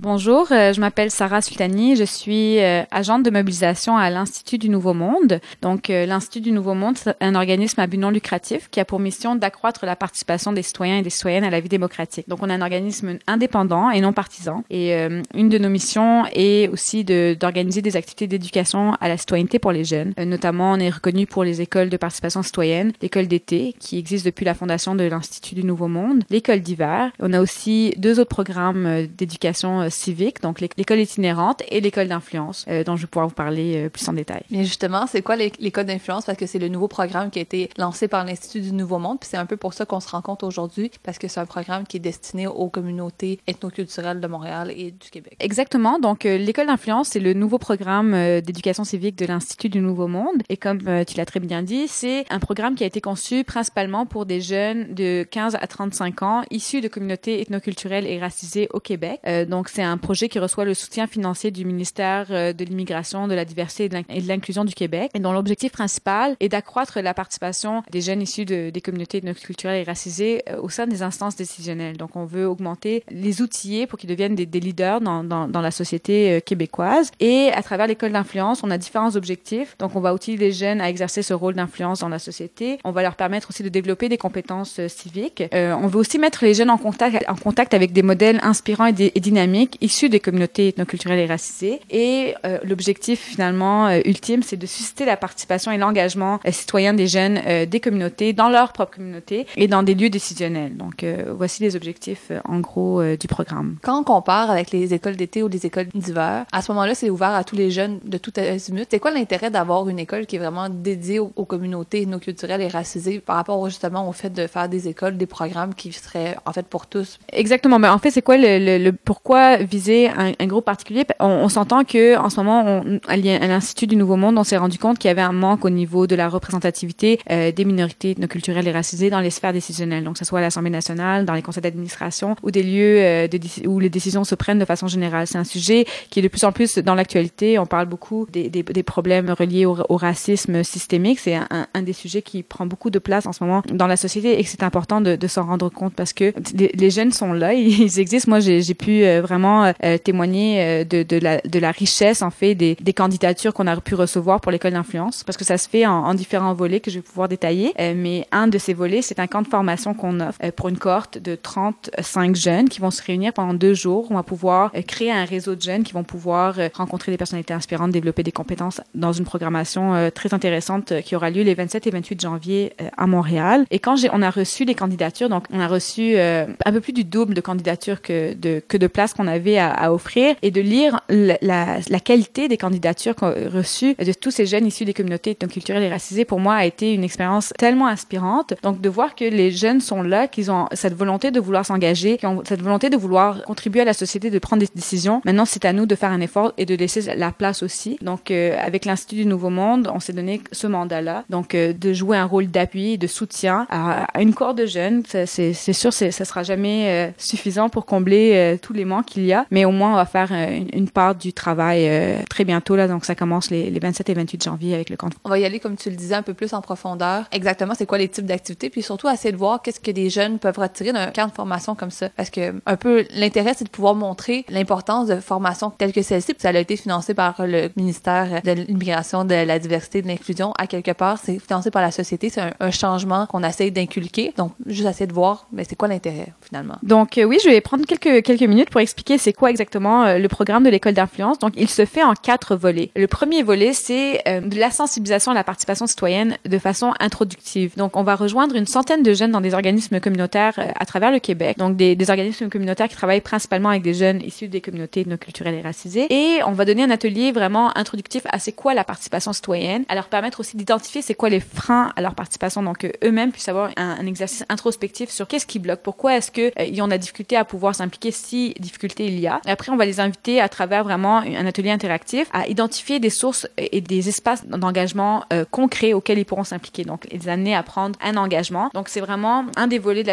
[0.00, 4.68] Bonjour, euh, je m'appelle Sarah Sultani, je suis euh, agente de mobilisation à l'Institut du
[4.68, 5.40] Nouveau Monde.
[5.60, 8.84] Donc, euh, l'Institut du Nouveau Monde, c'est un organisme à but non lucratif qui a
[8.84, 12.28] pour mission d'accroître la participation des citoyens et des citoyennes à la vie démocratique.
[12.28, 14.62] Donc, on a un organisme indépendant et non partisan.
[14.70, 14.94] Et
[15.34, 19.84] une de nos missions est aussi d'organiser des activités d'éducation à la citoyenneté pour les
[19.84, 20.14] jeunes.
[20.16, 24.44] notamment, on est reconnu pour les écoles de participation citoyenne, l'école d'été, qui existe depuis
[24.44, 27.10] la fondation de l'Institut du Nouveau Monde, l'école d'hiver.
[27.18, 32.84] On a aussi deux autres programmes d'éducation civique, donc l'école itinérante et l'école d'influence, euh,
[32.84, 34.42] dont je vais pouvoir vous parler euh, plus en détail.
[34.50, 36.24] Mais justement, c'est quoi l'école d'influence?
[36.24, 39.18] Parce que c'est le nouveau programme qui a été lancé par l'Institut du Nouveau Monde,
[39.20, 41.86] puis c'est un peu pour ça qu'on se rencontre aujourd'hui, parce que c'est un programme
[41.86, 45.36] qui est destiné aux communautés ethnoculturelles de Montréal et du Québec.
[45.40, 45.98] Exactement.
[45.98, 50.42] Donc, euh, l'école d'influence, c'est le nouveau programme d'éducation civique de l'Institut du Nouveau Monde.
[50.48, 54.06] Et comme tu l'as très bien dit, c'est un programme qui a été conçu principalement
[54.06, 58.80] pour des jeunes de 15 à 35 ans issus de communautés ethnoculturelles et racisées au
[58.80, 59.20] Québec.
[59.48, 63.34] donc, c'est un projet qui reçoit le soutien financier du ministère euh, de l'immigration, de
[63.34, 67.84] la diversité et de l'inclusion du Québec, et dont l'objectif principal est d'accroître la participation
[67.92, 71.96] des jeunes issus de, des communautés culturelles et racisées euh, au sein des instances décisionnelles.
[71.96, 76.40] Donc, on veut augmenter les outils pour qu'ils deviennent des, leaders dans, la société euh,
[76.40, 77.12] québécoise.
[77.20, 79.76] Et à travers l'école d'influence, on a différents objectifs.
[79.78, 82.80] Donc, on va outiller les jeunes à exercer ce rôle d'influence dans la société.
[82.82, 85.44] On va leur permettre aussi de développer des compétences civiques.
[85.52, 90.08] On veut aussi mettre les jeunes en contact, avec des modèles inspirants et dynamiques issus
[90.08, 91.80] des communautés ethnoculturelles et racisées.
[91.90, 96.94] Et euh, l'objectif finalement euh, ultime, c'est de susciter la participation et l'engagement euh, citoyen
[96.94, 100.76] des jeunes des communautés dans leur propre communauté et dans des lieux décisionnels.
[100.76, 103.76] Donc voici les objectifs en gros du programme.
[103.82, 107.10] Quand on compare avec les écoles d'été ou les écoles d'hiver, à ce moment-là, c'est
[107.10, 108.86] ouvert à tous les jeunes de tout azimut.
[108.90, 113.20] C'est quoi l'intérêt d'avoir une école qui est vraiment dédiée aux, communautés ethnoculturelles et racisées
[113.20, 116.66] par rapport justement au fait de faire des écoles, des programmes qui seraient en fait
[116.66, 117.18] pour tous?
[117.32, 117.78] Exactement.
[117.78, 121.04] Mais en fait, c'est quoi le, le, le pourquoi viser un, groupe particulier.
[121.20, 124.78] On, s'entend que en ce moment, on, à l'Institut du Nouveau Monde, on s'est rendu
[124.78, 128.68] compte qu'il y avait un manque au niveau de la représentativité euh, des minorités culturelles
[128.68, 130.04] et racisées dans les sphères décisionnelles.
[130.04, 133.28] Donc, que ce soit à l'Assemblée nationale, dans les conseils d'administration ou des lieux euh,
[133.66, 135.26] où les décisions se prennent de façon générale.
[135.26, 137.58] C'est un sujet qui est de plus en plus dans l'actualité.
[137.58, 141.18] On parle beaucoup des, des, des problèmes reliés au, au racisme systémique.
[141.18, 143.96] C'est un, un, des sujets qui prend beaucoup de place en ce moment dans la
[143.96, 147.12] société et que c'est important de, de s'en rendre compte parce que les, les, jeunes
[147.12, 148.30] sont là, ils existent.
[148.30, 152.30] Moi, j'ai pu euh, vraiment euh, témoigner euh, de, de, la, de la richesse en
[152.30, 155.68] fait des, des candidatures qu'on a pu recevoir pour l'école d'influence parce que ça se
[155.68, 157.72] fait en, en, différents volets que je vais pouvoir détailler.
[157.78, 160.78] Euh, mais un de ces volets, c'est un camp de formation qu'on offre pour une
[160.78, 164.06] cohorte de 35 jeunes qui vont se réunir pendant deux jours.
[164.10, 167.90] On va pouvoir créer un réseau de jeunes qui vont pouvoir rencontrer des personnalités inspirantes,
[167.90, 172.20] développer des compétences dans une programmation très intéressante qui aura lieu les 27 et 28
[172.20, 173.64] janvier à Montréal.
[173.70, 177.04] Et quand on a reçu les candidatures, donc on a reçu un peu plus du
[177.04, 181.00] double de candidatures que de, que de places qu'on avait à, offrir et de lire
[181.08, 186.24] la, qualité des candidatures reçues de tous ces jeunes issus des communautés culturelles et racisées,
[186.24, 188.54] pour moi, a été une expérience tellement inspirante.
[188.62, 192.16] Donc, de voir que les jeunes sont là, qu'ils ont cette volonté de vouloir s'engager,
[192.16, 195.20] qu'ils ont cette volonté de vouloir contribuer à la société, de prendre des décisions.
[195.24, 197.98] Maintenant, c'est à nous de faire un effort et de laisser la place aussi.
[198.02, 201.24] Donc, euh, avec l'Institut du Nouveau Monde, on s'est donné ce mandat-là.
[201.30, 205.02] Donc, euh, de jouer un rôle d'appui, de soutien à, une cohorte de jeunes.
[205.06, 209.46] C'est sûr, ça sera jamais euh, suffisant pour combler tous les manques qu'il y a,
[209.50, 212.76] mais au moins on va faire euh, une, une part du travail euh, très bientôt
[212.76, 215.08] là, donc ça commence les, les 27 et 28 janvier avec le camp.
[215.24, 217.24] On va y aller, comme tu le disais, un peu plus en profondeur.
[217.32, 220.38] Exactement, c'est quoi les types d'activités, puis surtout essayer de voir qu'est-ce que les jeunes
[220.38, 222.08] peuvent retirer d'un camp de formation comme ça.
[222.10, 226.34] Parce que un peu l'intérêt, c'est de pouvoir montrer l'importance de formations telles que celle-ci.
[226.34, 230.52] Puis ça a été financé par le ministère de l'immigration, de la diversité, de l'inclusion.
[230.58, 232.30] À quelque part, c'est financé par la société.
[232.30, 234.32] C'est un, un changement qu'on essaie d'inculquer.
[234.36, 236.76] Donc, juste essayer de voir, mais c'est quoi l'intérêt finalement.
[236.82, 240.18] Donc euh, oui, je vais prendre quelques quelques minutes pour expliquer c'est quoi exactement euh,
[240.18, 241.38] le programme de l'école d'influence.
[241.38, 242.90] Donc il se fait en quatre volets.
[242.96, 247.76] Le premier volet, c'est euh, de la sensibilisation à la participation citoyenne de façon introductive.
[247.76, 251.12] Donc on va rejoindre une centaine de jeunes dans des organismes communautaires euh, à travers
[251.12, 251.56] le Québec.
[251.56, 255.16] Donc des, des organismes communautaires qui travaillent principalement avec des jeunes issus des communautés non
[255.16, 256.06] culturelles et racisées.
[256.10, 259.94] Et on va donner un atelier vraiment introductif à c'est quoi la participation citoyenne, à
[259.94, 262.62] leur permettre aussi d'identifier c'est quoi les freins à leur participation.
[262.62, 266.52] Donc eux-mêmes puissent avoir un, un exercice introspectif sur qu'est-ce qui bloque, pourquoi est-ce que
[266.58, 269.40] euh, ont la difficulté à pouvoir s'impliquer si difficulté il y a.
[269.46, 273.46] Après, on va les inviter à travers vraiment un atelier interactif à identifier des sources
[273.56, 276.84] et des espaces d'engagement euh, concrets auxquels ils pourront s'impliquer.
[276.84, 278.70] Donc, les amener à prendre un engagement.
[278.74, 280.04] Donc, c'est vraiment un des volets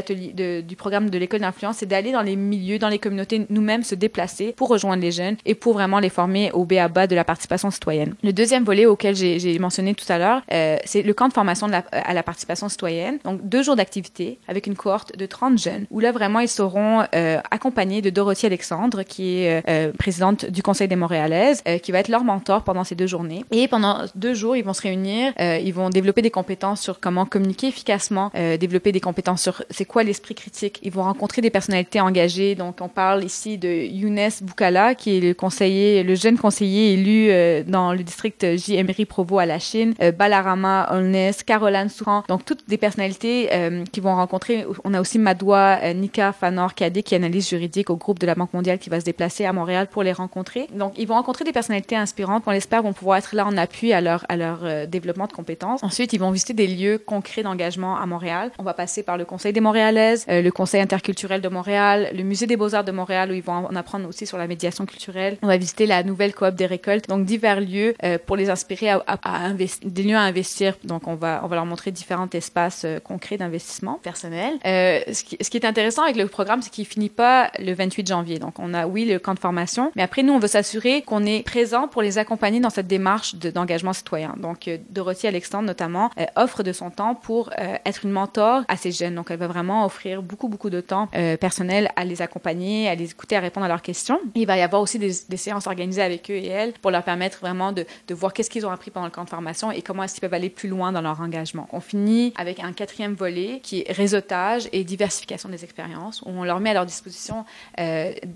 [0.61, 3.95] du programme de l'école d'influence, c'est d'aller dans les milieux, dans les communautés, nous-mêmes se
[3.95, 7.07] déplacer pour rejoindre les jeunes et pour vraiment les former au B.A.B.A.
[7.07, 8.15] de la participation citoyenne.
[8.23, 11.67] Le deuxième volet auquel j'ai mentionné tout à l'heure, euh, c'est le camp de formation
[11.67, 13.19] la- à la participation citoyenne.
[13.23, 17.03] Donc, deux jours d'activité avec une cohorte de 30 jeunes où là, vraiment, ils seront
[17.15, 18.74] euh, accompagnés de Dorothy Alexandre,
[19.07, 22.83] qui est euh, présidente du Conseil des Montréalaises, euh, qui va être leur mentor pendant
[22.83, 23.45] ces deux journées.
[23.51, 26.99] Et pendant deux jours, ils vont se réunir, euh, ils vont développer des compétences sur
[26.99, 30.79] comment communiquer efficacement, développer des compétences sur c'est quoi l'esprit critique.
[30.83, 32.55] Ils vont rencontrer des personnalités engagées.
[32.55, 37.63] Donc, on parle ici de Younes Boukala, qui est le conseiller, le jeune conseiller élu
[37.65, 38.75] dans le district J.
[38.75, 42.23] Emery Provo à la Chine, Balarama Holness, Caroline Souran.
[42.27, 43.49] Donc, toutes des personnalités
[43.91, 44.65] qui vont rencontrer.
[44.83, 48.35] On a aussi Madoua Nika Fanor Kadé, qui est analyste juridique au groupe de la
[48.35, 50.67] Banque mondiale, qui va se déplacer à Montréal pour les rencontrer.
[50.73, 52.43] Donc, ils vont rencontrer des personnalités inspirantes.
[52.47, 55.33] On l'espère vont pouvoir être là en appui à leur, à leur euh, développement de
[55.33, 55.83] compétences.
[55.83, 58.51] Ensuite, ils vont visiter des lieux concrets d'engagement à Montréal.
[58.57, 62.23] On va passer par le Conseil des Montréalaises, euh, le Conseil interculturel de Montréal, le
[62.23, 65.37] Musée des Beaux-Arts de Montréal, où ils vont en apprendre aussi sur la médiation culturelle.
[65.41, 67.07] On va visiter la nouvelle coop des récoltes.
[67.09, 70.75] Donc, divers lieux euh, pour les inspirer à, à, à investi- des lieux à investir.
[70.83, 74.53] Donc, on va, on va leur montrer différents espaces euh, concrets d'investissement personnel.
[74.65, 77.73] Euh, ce, qui, ce qui est intéressant avec le programme, c'est qu'il finit pas le
[77.73, 78.39] 28 janvier.
[78.39, 81.25] Donc, on a, oui, le camp de formation, mais après, nous, on veut s'assurer qu'on
[81.25, 84.35] est présent pour les accompagner dans cette démarche de- d'engagement citoyen.
[84.37, 88.63] Donc, euh, Dorothy Alexandre, notamment, euh, offre de son temps pour euh, être une mentor
[88.67, 89.15] à ces jeunes.
[89.15, 91.07] Donc, elle va vraiment offrir beaucoup, beaucoup de temps
[91.39, 94.19] personnel à les accompagner, à les écouter, à répondre à leurs questions.
[94.35, 97.39] Il va y avoir aussi des, séances organisées avec eux et elles pour leur permettre
[97.39, 100.13] vraiment de, voir qu'est-ce qu'ils ont appris pendant le camp de formation et comment est-ce
[100.13, 101.67] qu'ils peuvent aller plus loin dans leur engagement.
[101.71, 106.43] On finit avec un quatrième volet qui est réseautage et diversification des expériences, où on
[106.43, 107.45] leur met à leur disposition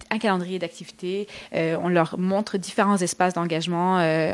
[0.10, 4.34] un calendrier d'activités, euh, on leur montre différents espaces d'engagement, euh,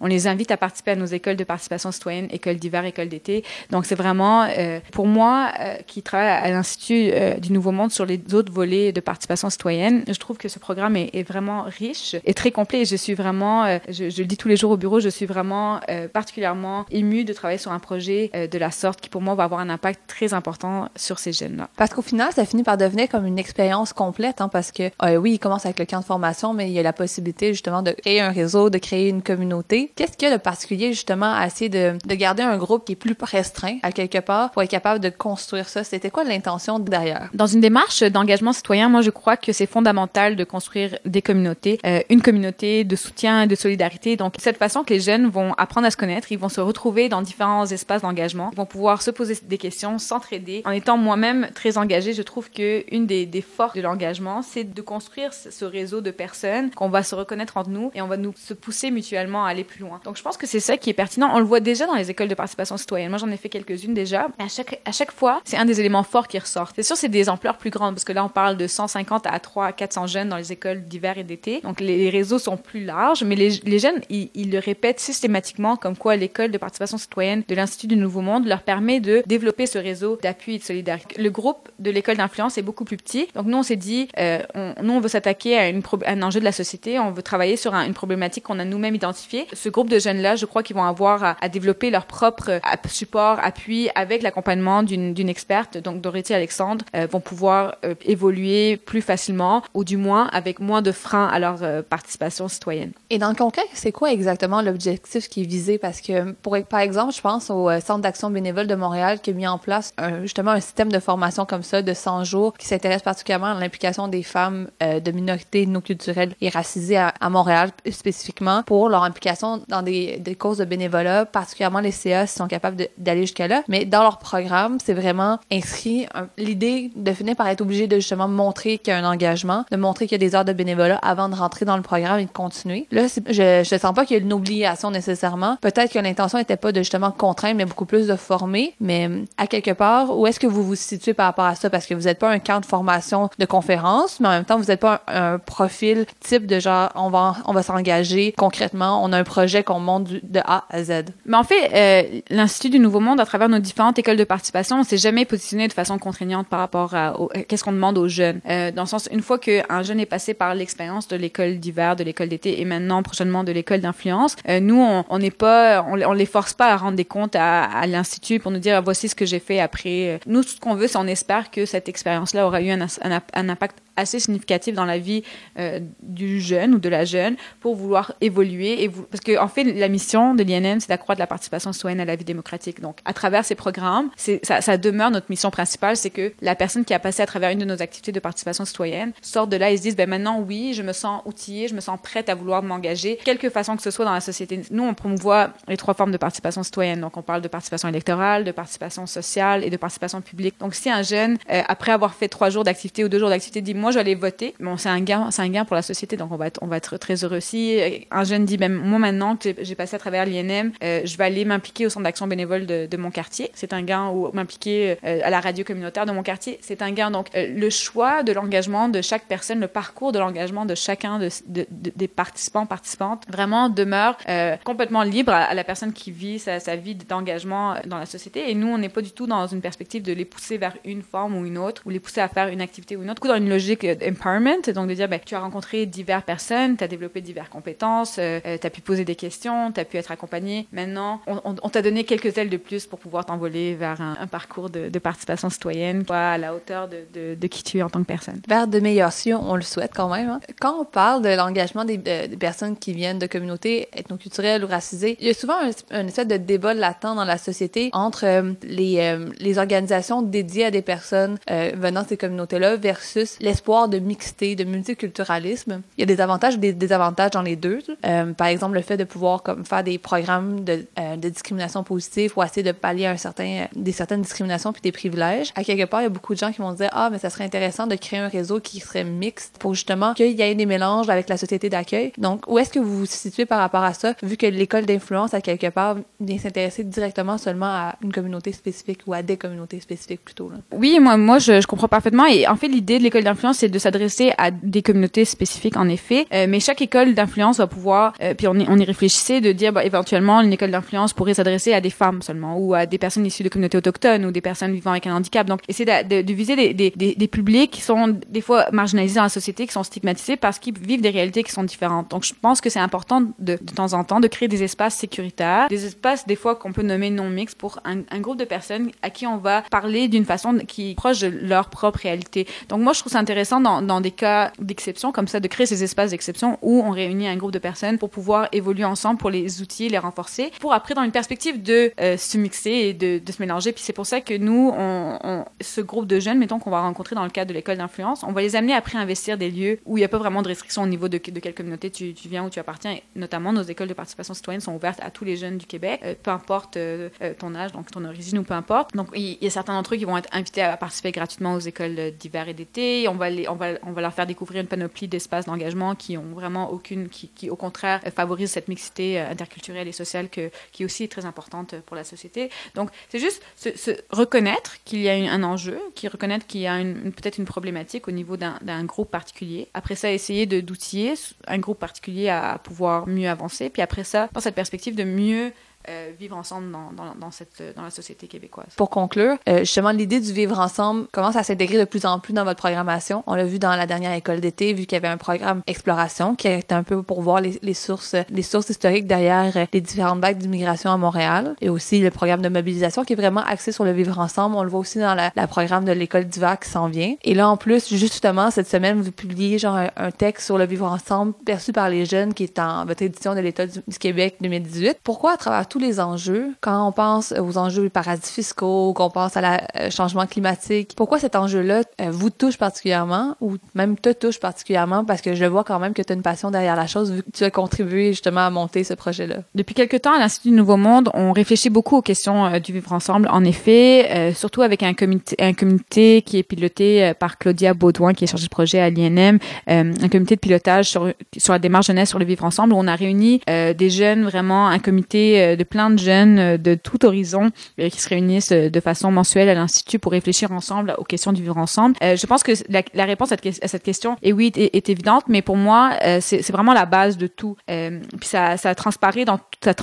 [0.00, 3.44] on, les invite à participer à nos écoles de participation citoyenne, écoles d'hiver, écoles d'été.
[3.70, 5.52] Donc c'est vraiment, euh, pour moi,
[5.86, 7.10] qui travaille à l'Institut
[7.40, 10.96] du Nouveau Monde sur les autres volets de participation citoyenne, je trouve que ce programme
[10.96, 12.82] est, vraiment riche et très complet.
[12.82, 15.80] Et je suis vraiment, je, le dis tous les jours au bureau, je suis vraiment
[16.12, 19.60] particulièrement émue de travailler sur un projet de la sorte qui, pour moi, va avoir
[19.60, 21.68] un impact très important sur ces jeunes-là.
[21.76, 25.16] Parce qu'au final, ça finit par devenir comme une expérience complète, hein, parce que euh,
[25.16, 27.82] oui, il commence avec le camp de formation, mais il y a la possibilité justement
[27.82, 29.92] de créer un réseau, de créer une communauté.
[29.96, 32.92] Qu'est-ce qu'il y a de particulier justement à essayer de, de garder un groupe qui
[32.92, 35.84] est plus restreint à quelque part pour être capable de construire ça?
[35.84, 37.30] C'était quoi l'intention derrière?
[37.34, 41.78] Dans une démarche d'engagement citoyen, moi je crois que c'est fondamental de construire des communautés,
[41.86, 44.16] euh, une communauté de soutien, de solidarité.
[44.16, 47.08] Donc cette façon que les jeunes vont apprendre à se connaître, ils vont se retrouver
[47.08, 50.62] dans différents espaces d'engagement, vont pouvoir se poser des questions, s'entraider.
[50.64, 54.64] En étant moi-même très engagée, je trouve que une des, des forces de l'engagement, c'est
[54.64, 58.16] de ce ce réseau de personnes qu'on va se reconnaître entre nous et on va
[58.16, 60.00] nous se pousser mutuellement à aller plus loin.
[60.04, 61.30] Donc je pense que c'est ça qui est pertinent.
[61.32, 63.10] On le voit déjà dans les écoles de participation citoyenne.
[63.10, 64.28] Moi j'en ai fait quelques-unes déjà.
[64.38, 66.72] À chaque à chaque fois, c'est un des éléments forts qui ressort.
[66.74, 69.38] C'est sûr c'est des ampleurs plus grandes parce que là on parle de 150 à
[69.38, 71.60] 3 à 400 jeunes dans les écoles d'hiver et d'été.
[71.60, 75.76] Donc les, réseaux sont plus larges, mais les, les jeunes ils, ils le répètent systématiquement
[75.76, 79.66] comme quoi l'école de participation citoyenne de l'Institut du Nouveau Monde leur permet de développer
[79.66, 81.20] ce réseau d'appui et de solidarité.
[81.20, 83.28] Le groupe de l'école d'influence est beaucoup plus petit.
[83.34, 85.72] Donc nous on s'est dit euh, on, nous on veut s'attaquer à
[86.06, 88.94] un enjeu de la société, on veut travailler sur un- une problématique qu'on a nous-mêmes
[88.94, 89.46] identifiée.
[89.52, 92.60] Ce groupe de jeunes là, je crois qu'ils vont avoir à, développer leur propre euh,
[92.88, 99.02] support, appui avec l'accompagnement d'une experte, donc Dorothy Alexandre, euh, vont pouvoir euh, évoluer plus
[99.02, 102.92] facilement ou du moins avec moins de freins à leur participation citoyenne.
[103.10, 105.78] Et dans le concret, c'est quoi exactement l'objectif qui est visé?
[105.78, 106.32] Parce que,
[106.62, 109.92] par exemple, je pense au Centre d'action bénévole de Montréal qui a mis en place
[110.22, 114.08] justement un système de formation comme ça de 100 jours qui s'intéresse particulièrement à l'implication
[114.08, 119.62] des femmes euh, de minorités non culturelles et racisées à, Montréal spécifiquement pour leur implication
[119.68, 123.62] dans des, des causes de bénévolat, particulièrement les CA sont capables d'aller jusqu'à là.
[123.66, 126.06] Mais dans leur programme, c'est vraiment inscrit
[126.38, 129.76] l'idée de finir par être obligé de justement montrer qu'il y a un engagement, de
[129.76, 132.24] montrer qu'il y a des heures de bénévolat avant de rentrer dans le programme et
[132.24, 132.86] de continuer.
[132.90, 135.56] Là, je, je sens pas qu'il y a une obligation nécessairement.
[135.60, 138.74] Peut-être que l'intention n'était pas de justement contraindre, mais beaucoup plus de former.
[138.80, 141.70] Mais à quelque part, où est-ce que vous vous situez par rapport à ça?
[141.70, 144.58] Parce que vous n'êtes pas un camp de formation de conférence, mais en même temps,
[144.64, 149.12] vous n'êtes pas un, profil type de genre, on va, on va s'engager concrètement, on
[149.12, 151.04] a un projet qu'on monte de A à Z.
[151.26, 154.80] Mais en fait, euh, l'Institut du Nouveau Monde, à travers nos différentes écoles de participation,
[154.80, 157.14] on s'est jamais positionné de façon contraignante par rapport à
[157.48, 158.40] qu'est-ce qu'on demande aux jeunes.
[158.48, 161.96] Euh, dans le sens, une fois qu'un jeune est passé par l'expérience de l'école d'hiver,
[161.96, 166.12] de l'école d'été et maintenant prochainement de l'école d'influence, euh, nous, on n'est pas, on,
[166.12, 169.26] les force pas à rendre des comptes à, l'Institut pour nous dire, voici ce que
[169.26, 170.20] j'ai fait après.
[170.26, 173.78] Nous, tout ce qu'on veut, c'est on espère que cette expérience-là aura eu un impact
[173.96, 175.22] assez significatif dans la vie
[175.58, 179.64] euh, du jeune ou de la jeune pour vouloir évoluer et parce que en fait
[179.64, 182.80] la mission de l'INM c'est d'accroître la participation citoyenne à la vie démocratique.
[182.80, 184.10] Donc à travers ces programmes
[184.42, 187.58] ça demeure notre mission principale c'est que la personne qui a passé à travers une
[187.58, 190.74] de nos activités de participation citoyenne sort de là et se dise ben maintenant oui
[190.74, 193.90] je me sens outillée je me sens prête à vouloir m'engager quelque façon que ce
[193.90, 194.60] soit dans la société.
[194.70, 197.00] Nous on promouvoit les trois formes de participation citoyenne.
[197.00, 200.54] Donc on parle de participation électorale de participation sociale et de participation publique.
[200.60, 203.60] Donc si un jeune euh, après avoir fait trois jours d'activité ou deux jours d'activité
[203.60, 204.54] dit moi, je vais aller voter.
[204.60, 206.66] Bon, c'est un gain, c'est un gain pour la société, donc on va être, on
[206.66, 207.78] va être très heureux aussi.
[208.10, 211.24] Un jeune dit, même moi maintenant que j'ai passé à travers l'INM, euh, je vais
[211.24, 213.50] aller m'impliquer au centre d'action bénévole de, mon quartier.
[213.52, 216.58] C'est un gain ou m'impliquer euh, à la radio communautaire de mon quartier.
[216.62, 217.10] C'est un gain.
[217.10, 221.18] Donc, euh, le choix de l'engagement de chaque personne, le parcours de l'engagement de chacun
[221.18, 224.16] de, de, des participants, participantes, vraiment demeure
[224.64, 228.50] complètement libre à, la personne qui vit sa, sa vie d'engagement dans la société.
[228.50, 231.02] Et nous, on n'est pas du tout dans une perspective de les pousser vers une
[231.02, 233.34] forme ou une autre, ou les pousser à faire une activité ou une autre, dans
[233.34, 237.20] une logique empowerment, donc de dire, ben, tu as rencontré diverses personnes, tu as développé
[237.20, 240.66] diverses compétences, euh, euh tu as pu poser des questions, tu as pu être accompagné.
[240.72, 244.26] Maintenant, on, on, on t'a donné quelques ailes de plus pour pouvoir t'envoler vers un,
[244.26, 247.82] parcours de, de, participation citoyenne, quoi, à la hauteur de, de, de, qui tu es
[247.82, 248.40] en tant que personne.
[248.48, 250.28] Vers de meilleurs cieux, on le souhaite quand même.
[250.28, 250.40] Hein.
[250.60, 255.16] Quand on parle de l'engagement des, des, personnes qui viennent de communautés ethnoculturelles ou racisées,
[255.20, 258.52] il y a souvent un, un espèce de débat latent dans la société entre euh,
[258.62, 263.88] les, euh, les organisations dédiées à des personnes euh, venant de ces communautés-là versus l'espoir
[263.88, 265.80] de mixité, de multiculturalisme.
[265.96, 267.78] Il y a des avantages et des désavantages dans les deux.
[268.04, 272.32] Euh, par exemple, le fait de pouvoir comme, faire des programmes de, euh, discrimination positive
[272.36, 275.50] ou essayer de pallier un certain, des certaines discriminations puis des privilèges.
[275.54, 277.30] À quelque part, il y a beaucoup de gens qui vont dire ah mais ça
[277.30, 280.66] serait intéressant de créer un réseau qui serait mixte pour justement qu'il y ait des
[280.66, 282.12] mélanges avec la société d'accueil.
[282.18, 285.32] Donc où est-ce que vous vous situez par rapport à ça, vu que l'école d'influence
[285.32, 289.80] à quelque part vient s'intéresser directement seulement à une communauté spécifique ou à des communautés
[289.80, 290.52] spécifiques plutôt.
[290.72, 293.78] Oui, moi moi je comprends parfaitement et en fait l'idée de l'école d'influence c'est de
[293.78, 298.34] s'adresser à des communautés spécifiques en effet, euh, mais chaque école d'influence va pouvoir, euh,
[298.34, 301.90] puis on y, réfléchissait de dire bah, éventuellement une école d'influence pourrait s'adresser à des
[301.90, 305.06] femmes seulement ou à des personnes issues de communautés autochtones ou des personnes vivant avec
[305.06, 305.46] un handicap.
[305.46, 309.66] Donc essayer de, viser des, des, publics qui sont des fois marginalisés dans la société,
[309.66, 312.10] qui sont stigmatisés parce qu'ils vivent des réalités qui sont différentes.
[312.10, 314.96] Donc je pense que c'est important de, de temps en temps de créer des espaces
[314.96, 318.44] sécuritaires, des espaces des fois qu'on peut nommer non mixtes pour un, un groupe de
[318.44, 322.46] personnes à qui on va parler d'une façon qui est proche de leur propre réalité.
[322.68, 325.82] Donc moi je trouve ça intéressant dans, des cas d'exception comme ça, de créer ces
[325.84, 329.62] espaces d'exception où on réunit un groupe de personnes pour pouvoir évoluer ensemble, pour les
[329.62, 333.42] outiller, les renforcer, pour après dans une perspective de euh, se mixer et de, se
[333.42, 333.72] mélanger.
[333.72, 337.14] Puis c'est pour ça que nous, on, ce groupe de jeunes, mettons qu'on va rencontrer
[337.14, 339.80] dans le cadre de l'école d'influence, on va les amener après à investir des lieux
[339.84, 342.44] où il n'y a pas vraiment de restrictions au niveau de, quelle communauté tu, viens,
[342.44, 342.92] où tu appartiens.
[342.92, 346.00] Et notamment, nos écoles de participation citoyenne sont ouvertes à tous les jeunes du Québec,
[346.04, 348.94] euh, peu importe euh, ton âge, donc ton origine ou peu importe.
[348.94, 351.60] Donc il y, a certains d'entre eux qui vont être invités à participer gratuitement aux
[351.60, 353.06] écoles d'hiver et d'été.
[353.08, 357.08] On va on va, leur faire découvrir une panoplie d'espaces d'engagement qui ont vraiment aucune,
[357.08, 361.74] qui, au contraire favorisent cette mixité interculturelle et sociale que, qui aussi est très importante
[361.86, 362.50] pour la société.
[362.74, 366.78] Donc c'est juste se, reconnaître qu'il y a un enjeu, qui reconnaître qu'il y a
[366.82, 369.68] peut-être une problématique au niveau d'un groupe particulier.
[369.74, 371.14] Après ça, essayer d'outiller
[371.46, 373.70] un groupe particulier à pouvoir mieux avancer.
[373.70, 375.52] Puis après ça, dans cette perspective de mieux
[375.88, 378.68] euh, vivre ensemble dans, dans, dans, cette, dans la société québécoise.
[378.76, 382.32] Pour conclure, euh, justement, l'idée du vivre ensemble commence à s'intégrer de plus en plus
[382.32, 383.22] dans votre programmation?
[383.26, 386.34] On l'a vu dans la dernière école d'été, vu qu'il y avait un programme exploration
[386.34, 390.20] qui était un peu pour voir les, les sources, les sources historiques derrière les différentes
[390.20, 393.84] vagues d'immigration à Montréal, et aussi le programme de mobilisation qui est vraiment axé sur
[393.84, 394.56] le vivre ensemble.
[394.56, 397.14] On le voit aussi dans la, la programme de l'école d'hiver qui s'en vient.
[397.22, 400.86] Et là, en plus, justement, cette semaine, vous publiez genre un, texte sur le vivre
[400.86, 404.36] ensemble perçu par les jeunes qui est en votre édition de l'État du, du Québec
[404.40, 404.98] 2018.
[405.02, 409.36] Pourquoi, à travers tous les enjeux, quand on pense aux enjeux paradis fiscaux, qu'on pense
[409.36, 414.12] à la euh, changement climatique, pourquoi cet enjeu-là euh, vous touche particulièrement ou même te
[414.12, 415.04] touche particulièrement?
[415.04, 417.24] Parce que je vois quand même que tu as une passion derrière la chose vu
[417.24, 419.38] que tu as contribué justement à monter ce projet-là.
[419.56, 422.72] Depuis quelque temps, à l'Institut du Nouveau Monde, on réfléchit beaucoup aux questions euh, du
[422.72, 423.28] vivre ensemble.
[423.32, 428.22] En effet, surtout avec un comité, un comité qui est piloté par Claudia Baudouin, qui
[428.22, 432.10] est chargée de projet à l'INM, un comité de pilotage sur, sur la démarche jeunesse
[432.10, 435.90] sur le vivre ensemble, où on a réuni des jeunes, vraiment un comité euh, plein
[435.90, 437.50] de jeunes euh, de tout horizon
[437.80, 441.32] euh, qui se réunissent euh, de façon mensuelle à l'Institut pour réfléchir ensemble aux questions
[441.32, 441.96] du vivre ensemble.
[442.00, 445.56] Je pense que la, réponse à cette, question, et oui, est, est évidente, mais pour
[445.56, 447.56] moi, c'est vraiment la base de tout.
[447.66, 449.74] Puis ça, ça transparaît dans, ça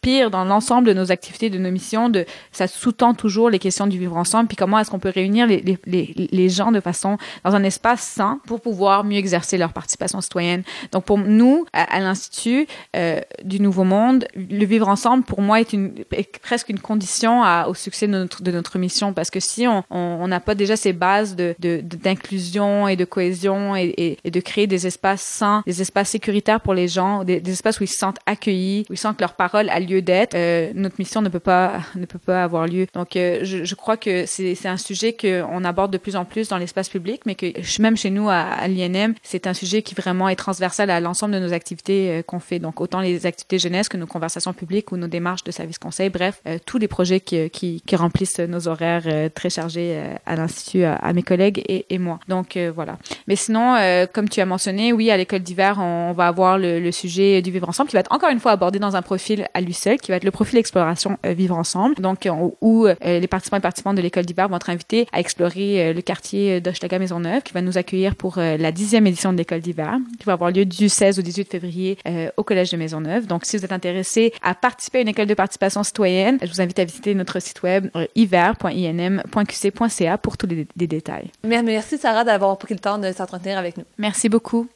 [0.00, 3.86] transpire dans l'ensemble de nos activités, de nos missions, de, ça sous-tend toujours les questions
[3.86, 6.80] du vivre ensemble, puis comment est-ce qu'on peut réunir les, les, les, les gens de
[6.80, 10.62] façon, dans un espace sain pour pouvoir mieux exercer leur participation citoyenne.
[10.92, 15.60] Donc pour nous, à, à l'Institut euh, du Nouveau Monde, le vivre ensemble, pour moi,
[15.60, 19.30] est, une, est presque une condition à, au succès de notre, de notre mission, parce
[19.30, 23.94] que si on n'a pas déjà ces bases de de- d'inclusion et de cohésion et,
[23.96, 27.52] et, et de créer des espaces sains, des espaces sécuritaires pour les gens, des, des
[27.52, 30.34] espaces où ils se sentent accueillis, où ils sentent que leur parole a lieu d'être,
[30.34, 32.86] euh, notre mission ne peut pas ne peut pas avoir lieu.
[32.94, 36.48] Donc euh, je, crois que c'est un sujet que on aborde de plus en plus
[36.48, 37.46] dans l'espace public, mais que
[37.80, 41.40] même chez nous à, l'INM, c'est un sujet qui vraiment est transversal à l'ensemble de
[41.40, 42.58] nos activités euh, qu'on fait.
[42.58, 46.10] Donc autant les activités jeunesse que nos conversations publiques ou nos démarches de service conseil,
[46.10, 51.64] bref, tous les projets qui, remplissent nos horaires très chargés à l'institut, à, mes collègues
[51.66, 52.20] et, moi.
[52.28, 52.98] Donc voilà.
[53.26, 53.76] Mais sinon,
[54.12, 57.42] comme tu as mentionné, oui, à l'école d'hiver, on, on va avoir le, le sujet
[57.42, 59.74] du vivre ensemble qui va être encore une fois abordé dans un profil à lui
[59.78, 61.94] seul, qui va être le profil exploration euh, vivre ensemble.
[61.96, 65.20] Donc euh, où euh, les participants et participantes de l'école d'hiver vont être invités à
[65.20, 69.32] explorer euh, le quartier d'Hochelaga Maisonneuve, qui va nous accueillir pour euh, la dixième édition
[69.32, 72.70] de l'école d'hiver, qui va avoir lieu du 16 au 18 février euh, au collège
[72.70, 73.26] de Maisonneuve.
[73.26, 76.60] Donc si vous êtes intéressé à participer à une école de participation citoyenne, je vous
[76.60, 81.30] invite à visiter notre site web euh, hiver.inm.qc.ca pour tous les, les détails.
[81.44, 83.84] Merci Sarah d'avoir pris le temps de s'entretenir avec nous.
[83.98, 84.66] Merci beaucoup.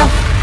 [0.00, 0.39] now.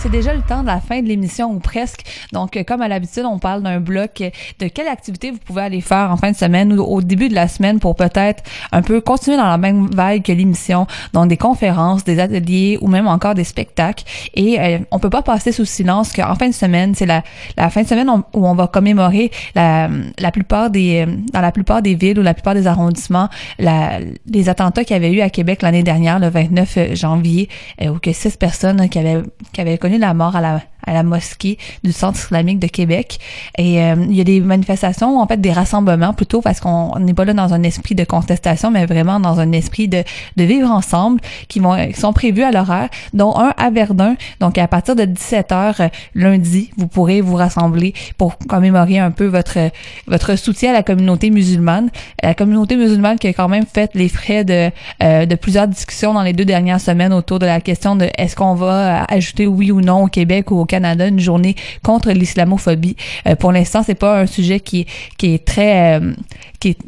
[0.00, 2.04] C'est déjà le temps de la fin de l'émission ou presque.
[2.32, 4.30] Donc, euh, comme à l'habitude, on parle d'un bloc euh,
[4.60, 7.34] de quelle activité vous pouvez aller faire en fin de semaine ou au début de
[7.34, 10.86] la semaine pour peut-être un peu continuer dans la même vague que l'émission.
[11.14, 14.04] Donc, des conférences, des ateliers ou même encore des spectacles.
[14.34, 17.24] Et euh, on peut pas passer sous silence qu'en fin de semaine, c'est la,
[17.68, 19.88] fin de semaine où on va commémorer la,
[20.32, 23.28] plupart des, euh, dans la plupart des villes ou la plupart des arrondissements,
[23.58, 27.48] les attentats qu'il y avait eu à Québec l'année dernière, le 29 janvier,
[27.82, 29.22] où que six personnes qui avaient,
[29.52, 33.18] qui avaient connu la mort à la, à la mosquée du Centre islamique de Québec.
[33.56, 37.14] Et euh, il y a des manifestations, en fait des rassemblements plutôt, parce qu'on n'est
[37.14, 40.02] pas là dans un esprit de contestation, mais vraiment dans un esprit de,
[40.36, 44.16] de vivre ensemble, qui vont qui sont prévus à l'horaire, dont un à Verdun.
[44.40, 49.58] Donc à partir de 17h lundi, vous pourrez vous rassembler pour commémorer un peu votre
[50.06, 51.90] votre soutien à la communauté musulmane.
[52.22, 54.70] La communauté musulmane qui a quand même fait les frais de
[55.02, 58.36] euh, de plusieurs discussions dans les deux dernières semaines autour de la question de est-ce
[58.36, 62.12] qu'on va euh, ajouter oui ou non au Québec ou au Canada une journée contre
[62.12, 62.96] l'islamophobie.
[63.26, 66.12] Euh, pour l'instant, c'est pas un sujet qui est qui est très euh,
[66.60, 66.78] qui est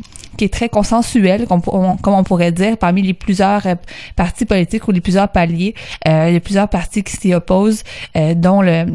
[0.40, 3.74] qui est très consensuel, comme on, pourrait dire, parmi les plusieurs euh,
[4.16, 5.74] partis politiques ou les plusieurs paliers.
[6.08, 7.82] Euh, il y a plusieurs partis qui s'y opposent,
[8.16, 8.86] euh, dont le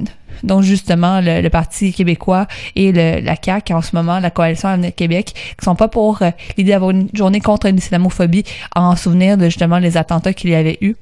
[0.44, 4.70] dont justement le, le Parti québécois et le, la CAQ en ce moment, la Coalition
[4.70, 8.44] Avenir Québec, qui sont pas pour euh, l'idée d'avoir une journée contre l'islamophobie
[8.76, 10.96] en souvenir de justement les attentats qu'il y avait eu.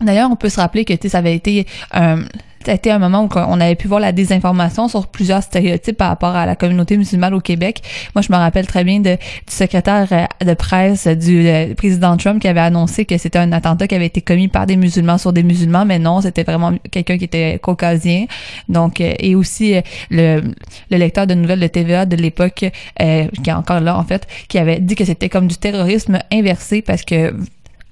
[0.00, 2.20] D'ailleurs, on peut se rappeler que ça avait été un
[2.64, 5.96] ça a été un moment où on avait pu voir la désinformation sur plusieurs stéréotypes
[5.96, 7.82] par rapport à la communauté musulmane au Québec.
[8.14, 9.18] Moi, je me rappelle très bien de, du
[9.54, 13.86] secrétaire euh, de presse du euh, président Trump qui avait annoncé que c'était un attentat
[13.86, 17.18] qui avait été commis par des musulmans sur des musulmans, mais non, c'était vraiment quelqu'un
[17.18, 18.26] qui était caucasien.
[18.68, 19.76] Donc, euh, et aussi
[20.10, 20.40] le,
[20.90, 22.64] le lecteur de nouvelles de TVA de l'époque,
[22.98, 26.82] qui est encore là en fait, qui avait dit que c'était comme du terrorisme inversé
[26.82, 27.34] parce que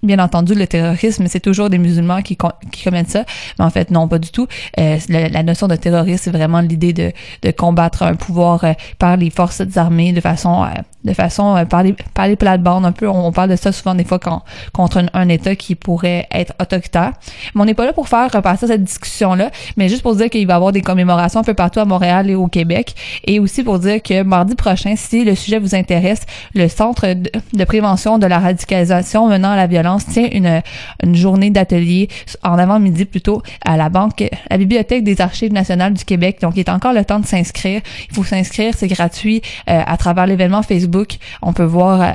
[0.05, 2.37] Bien entendu, le terrorisme, c'est toujours des musulmans qui,
[2.73, 3.25] qui commettent ça,
[3.57, 4.49] mais en fait, non, pas du tout.
[4.81, 8.73] Euh, la, la notion de terrorisme, c'est vraiment l'idée de, de combattre un pouvoir euh,
[8.99, 10.67] par les forces armées de façon, euh,
[11.05, 13.07] de façon euh, par les, par les plates-bandes un peu.
[13.07, 14.43] On, on parle de ça souvent des fois quand,
[14.73, 17.13] contre un, un État qui pourrait être autoritaire.
[17.55, 20.49] Mais on n'est pas là pour faire repasser cette discussion-là, mais juste pour dire qu'il
[20.49, 23.63] va y avoir des commémorations un peu partout à Montréal et au Québec, et aussi
[23.63, 26.23] pour dire que mardi prochain, si le sujet vous intéresse,
[26.57, 30.63] le Centre de, de prévention de la radicalisation menant à la violence Résilience tient une,
[31.03, 32.09] une journée d'atelier
[32.43, 36.39] en avant-midi plutôt à la banque, la Bibliothèque des Archives nationales du Québec.
[36.41, 37.81] Donc, il est encore le temps de s'inscrire.
[38.09, 41.17] Il faut s'inscrire, c'est gratuit euh, à travers l'événement Facebook.
[41.43, 42.13] On peut voir euh,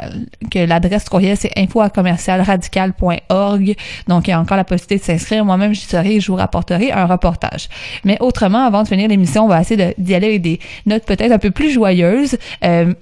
[0.51, 5.45] que l'adresse courriel, c'est info à Donc, il y a encore la possibilité de s'inscrire.
[5.45, 7.69] Moi-même, j'y serai je vous rapporterai un reportage.
[8.03, 11.31] Mais autrement, avant de finir l'émission, on va essayer d'y aller avec des notes peut-être
[11.31, 12.37] un peu plus joyeuses.
[12.63, 12.93] Euh,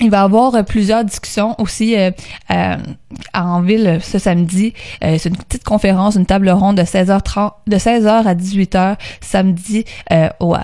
[0.00, 2.10] il va y avoir plusieurs discussions aussi euh,
[2.50, 2.76] euh,
[3.34, 4.72] en ville ce samedi.
[5.04, 9.84] Euh, c'est une petite conférence, une table ronde de 16h30, de 16h à 18h samedi
[10.40, 10.56] au,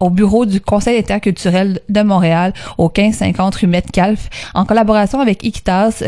[0.00, 6.02] au, bureau du Conseil interculturel de Montréal au 1550 rue Metcalf en collaboration avec Iquitas,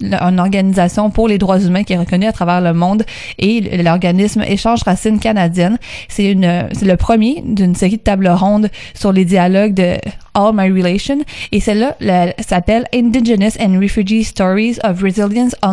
[0.00, 3.04] une organisation pour les droits humains qui est reconnue à travers le monde
[3.38, 5.78] et l'organisme Échange Racine canadienne.
[6.08, 9.96] C'est une c'est le premier d'une série de tables rondes sur les dialogues de
[10.34, 11.18] All My Relation
[11.52, 15.27] et celle-là s'appelle Indigenous and Refugee Stories of Resilience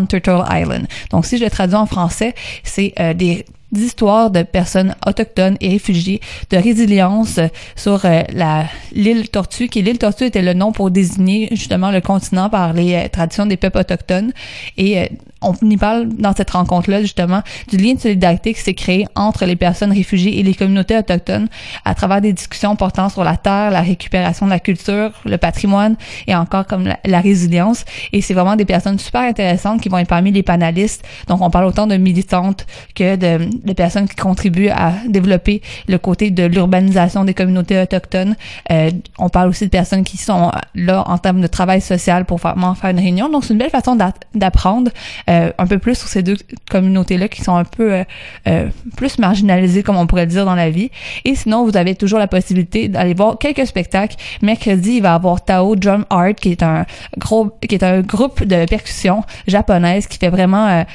[0.08, 0.88] Turtle Island.
[1.12, 2.34] Donc si je le traduis en français,
[2.64, 7.40] c'est euh, des d'histoires de personnes autochtones et réfugiées de résilience
[7.76, 12.02] sur euh, la l'île Tortue, qui l'île Tortue était le nom pour désigner justement le
[12.02, 14.32] continent par les euh, traditions des peuples autochtones.
[14.78, 15.10] Et
[15.46, 19.46] on y parle dans cette rencontre-là justement du lien de solidarité qui s'est créé entre
[19.46, 21.48] les personnes réfugiées et les communautés autochtones
[21.84, 25.96] à travers des discussions portant sur la terre, la récupération de la culture, le patrimoine
[26.28, 27.86] et encore comme la, résilience.
[28.12, 31.06] Et c'est vraiment des personnes super intéressantes qui vont être parmi les panélistes.
[31.28, 36.32] Donc on parle autant de militantes que de, personnes qui contribuent à développer le côté
[36.32, 38.36] de l'urbanisation des communautés autochtones.
[38.72, 42.38] Euh, on parle aussi de personnes qui sont là en termes de travail social pour
[42.38, 43.30] vraiment faire une réunion.
[43.30, 43.98] Donc c'est une belle façon
[44.34, 44.92] d'apprendre.
[45.30, 46.38] Euh, euh, un peu plus sur ces deux
[46.70, 48.04] communautés-là qui sont un peu euh,
[48.48, 50.92] euh, plus marginalisées, comme on pourrait dire, dans la vie.
[51.26, 54.16] Et sinon, vous avez toujours la possibilité d'aller voir quelques spectacles.
[54.42, 56.86] Mercredi, il va y avoir Tao Drum Art, qui est un
[57.18, 60.86] gros, qui est un groupe de percussion japonaise qui fait vraiment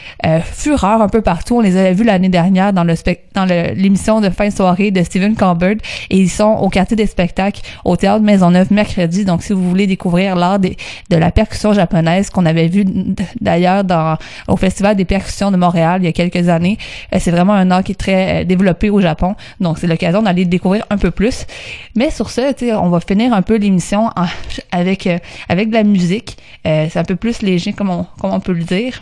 [0.53, 1.57] fureur un peu partout.
[1.57, 2.95] On les avait vus l'année dernière dans le
[3.35, 5.77] dans l'émission de fin soirée de Stephen Colbert
[6.11, 9.25] et ils sont au quartier des spectacles au théâtre Maisonneuve mercredi.
[9.25, 10.75] Donc, si vous voulez découvrir l'art de
[11.11, 12.85] la percussion japonaise qu'on avait vu
[13.41, 14.17] d'ailleurs dans
[14.49, 16.79] au Festival des percussions de Montréal il y a quelques années.
[17.15, 19.35] Euh, c'est vraiment un art qui est très euh, développé au Japon.
[19.61, 21.47] Donc, c'est l'occasion d'aller découvrir un peu plus.
[21.95, 22.43] Mais sur ça,
[22.83, 24.11] on va finir un peu l'émission
[24.73, 25.19] avec, euh,
[25.49, 26.37] avec de la musique.
[26.65, 29.01] c'est un peu plus léger, comme on, comme on peut le dire.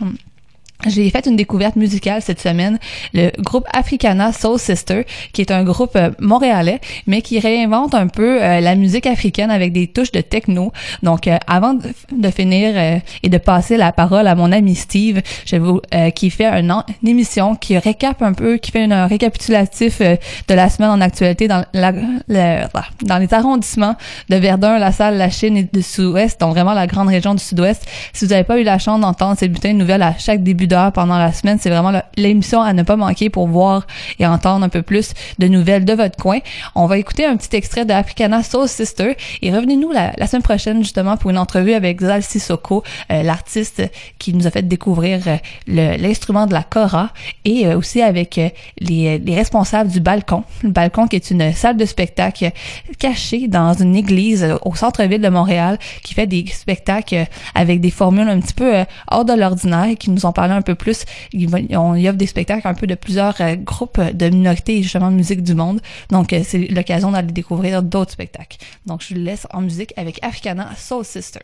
[0.87, 2.79] J'ai fait une découverte musicale cette semaine,
[3.13, 8.07] le groupe Africana Soul Sister, qui est un groupe euh, montréalais, mais qui réinvente un
[8.07, 10.71] peu euh, la musique africaine avec des touches de techno.
[11.03, 15.57] Donc, euh, avant de, finir et de passer la parole à mon ami Steve, je
[15.57, 15.81] vous,
[16.15, 16.73] qui fait une,
[17.05, 21.65] émission qui récap un peu, qui fait un récapitulatif de la semaine en actualité dans,
[21.73, 23.95] la, dans les arrondissements
[24.29, 27.43] de Verdun, La Salle, La Chine et du Sud-Ouest, donc vraiment la grande région du
[27.43, 27.85] Sud-Ouest.
[28.13, 30.68] Si vous n'avez pas eu la chance d'entendre ces bulletins de nouvelles à chaque début
[30.93, 31.57] pendant la semaine.
[31.59, 33.87] C'est vraiment l'émission à ne pas manquer pour voir
[34.19, 36.39] et entendre un peu plus de nouvelles de votre coin.
[36.75, 40.79] On va écouter un petit extrait de Africana Soul Sister et revenez-nous la, semaine prochaine
[40.83, 43.81] justement pour une entrevue avec Zal Sissoko, euh, l'artiste
[44.19, 47.09] qui nous a fait découvrir euh, l'instrument de la kora
[47.45, 48.39] et euh, aussi avec
[48.79, 50.43] les, les responsables du balcon.
[50.61, 52.51] Le balcon qui est une salle de spectacle
[52.99, 58.29] cachée dans une église au centre-ville de Montréal qui fait des spectacles avec des formules
[58.29, 61.05] un petit peu hors de l'ordinaire et qui nous ont parlé un un peu plus.
[61.33, 65.09] On y offre des spectacles un peu de plusieurs euh, groupes de minorités et justement
[65.09, 65.81] de musique du monde.
[66.09, 68.57] Donc, euh, c'est l'occasion d'aller découvrir d'autres spectacles.
[68.85, 71.41] Donc, je vous laisse en musique avec Africana Soul Sister.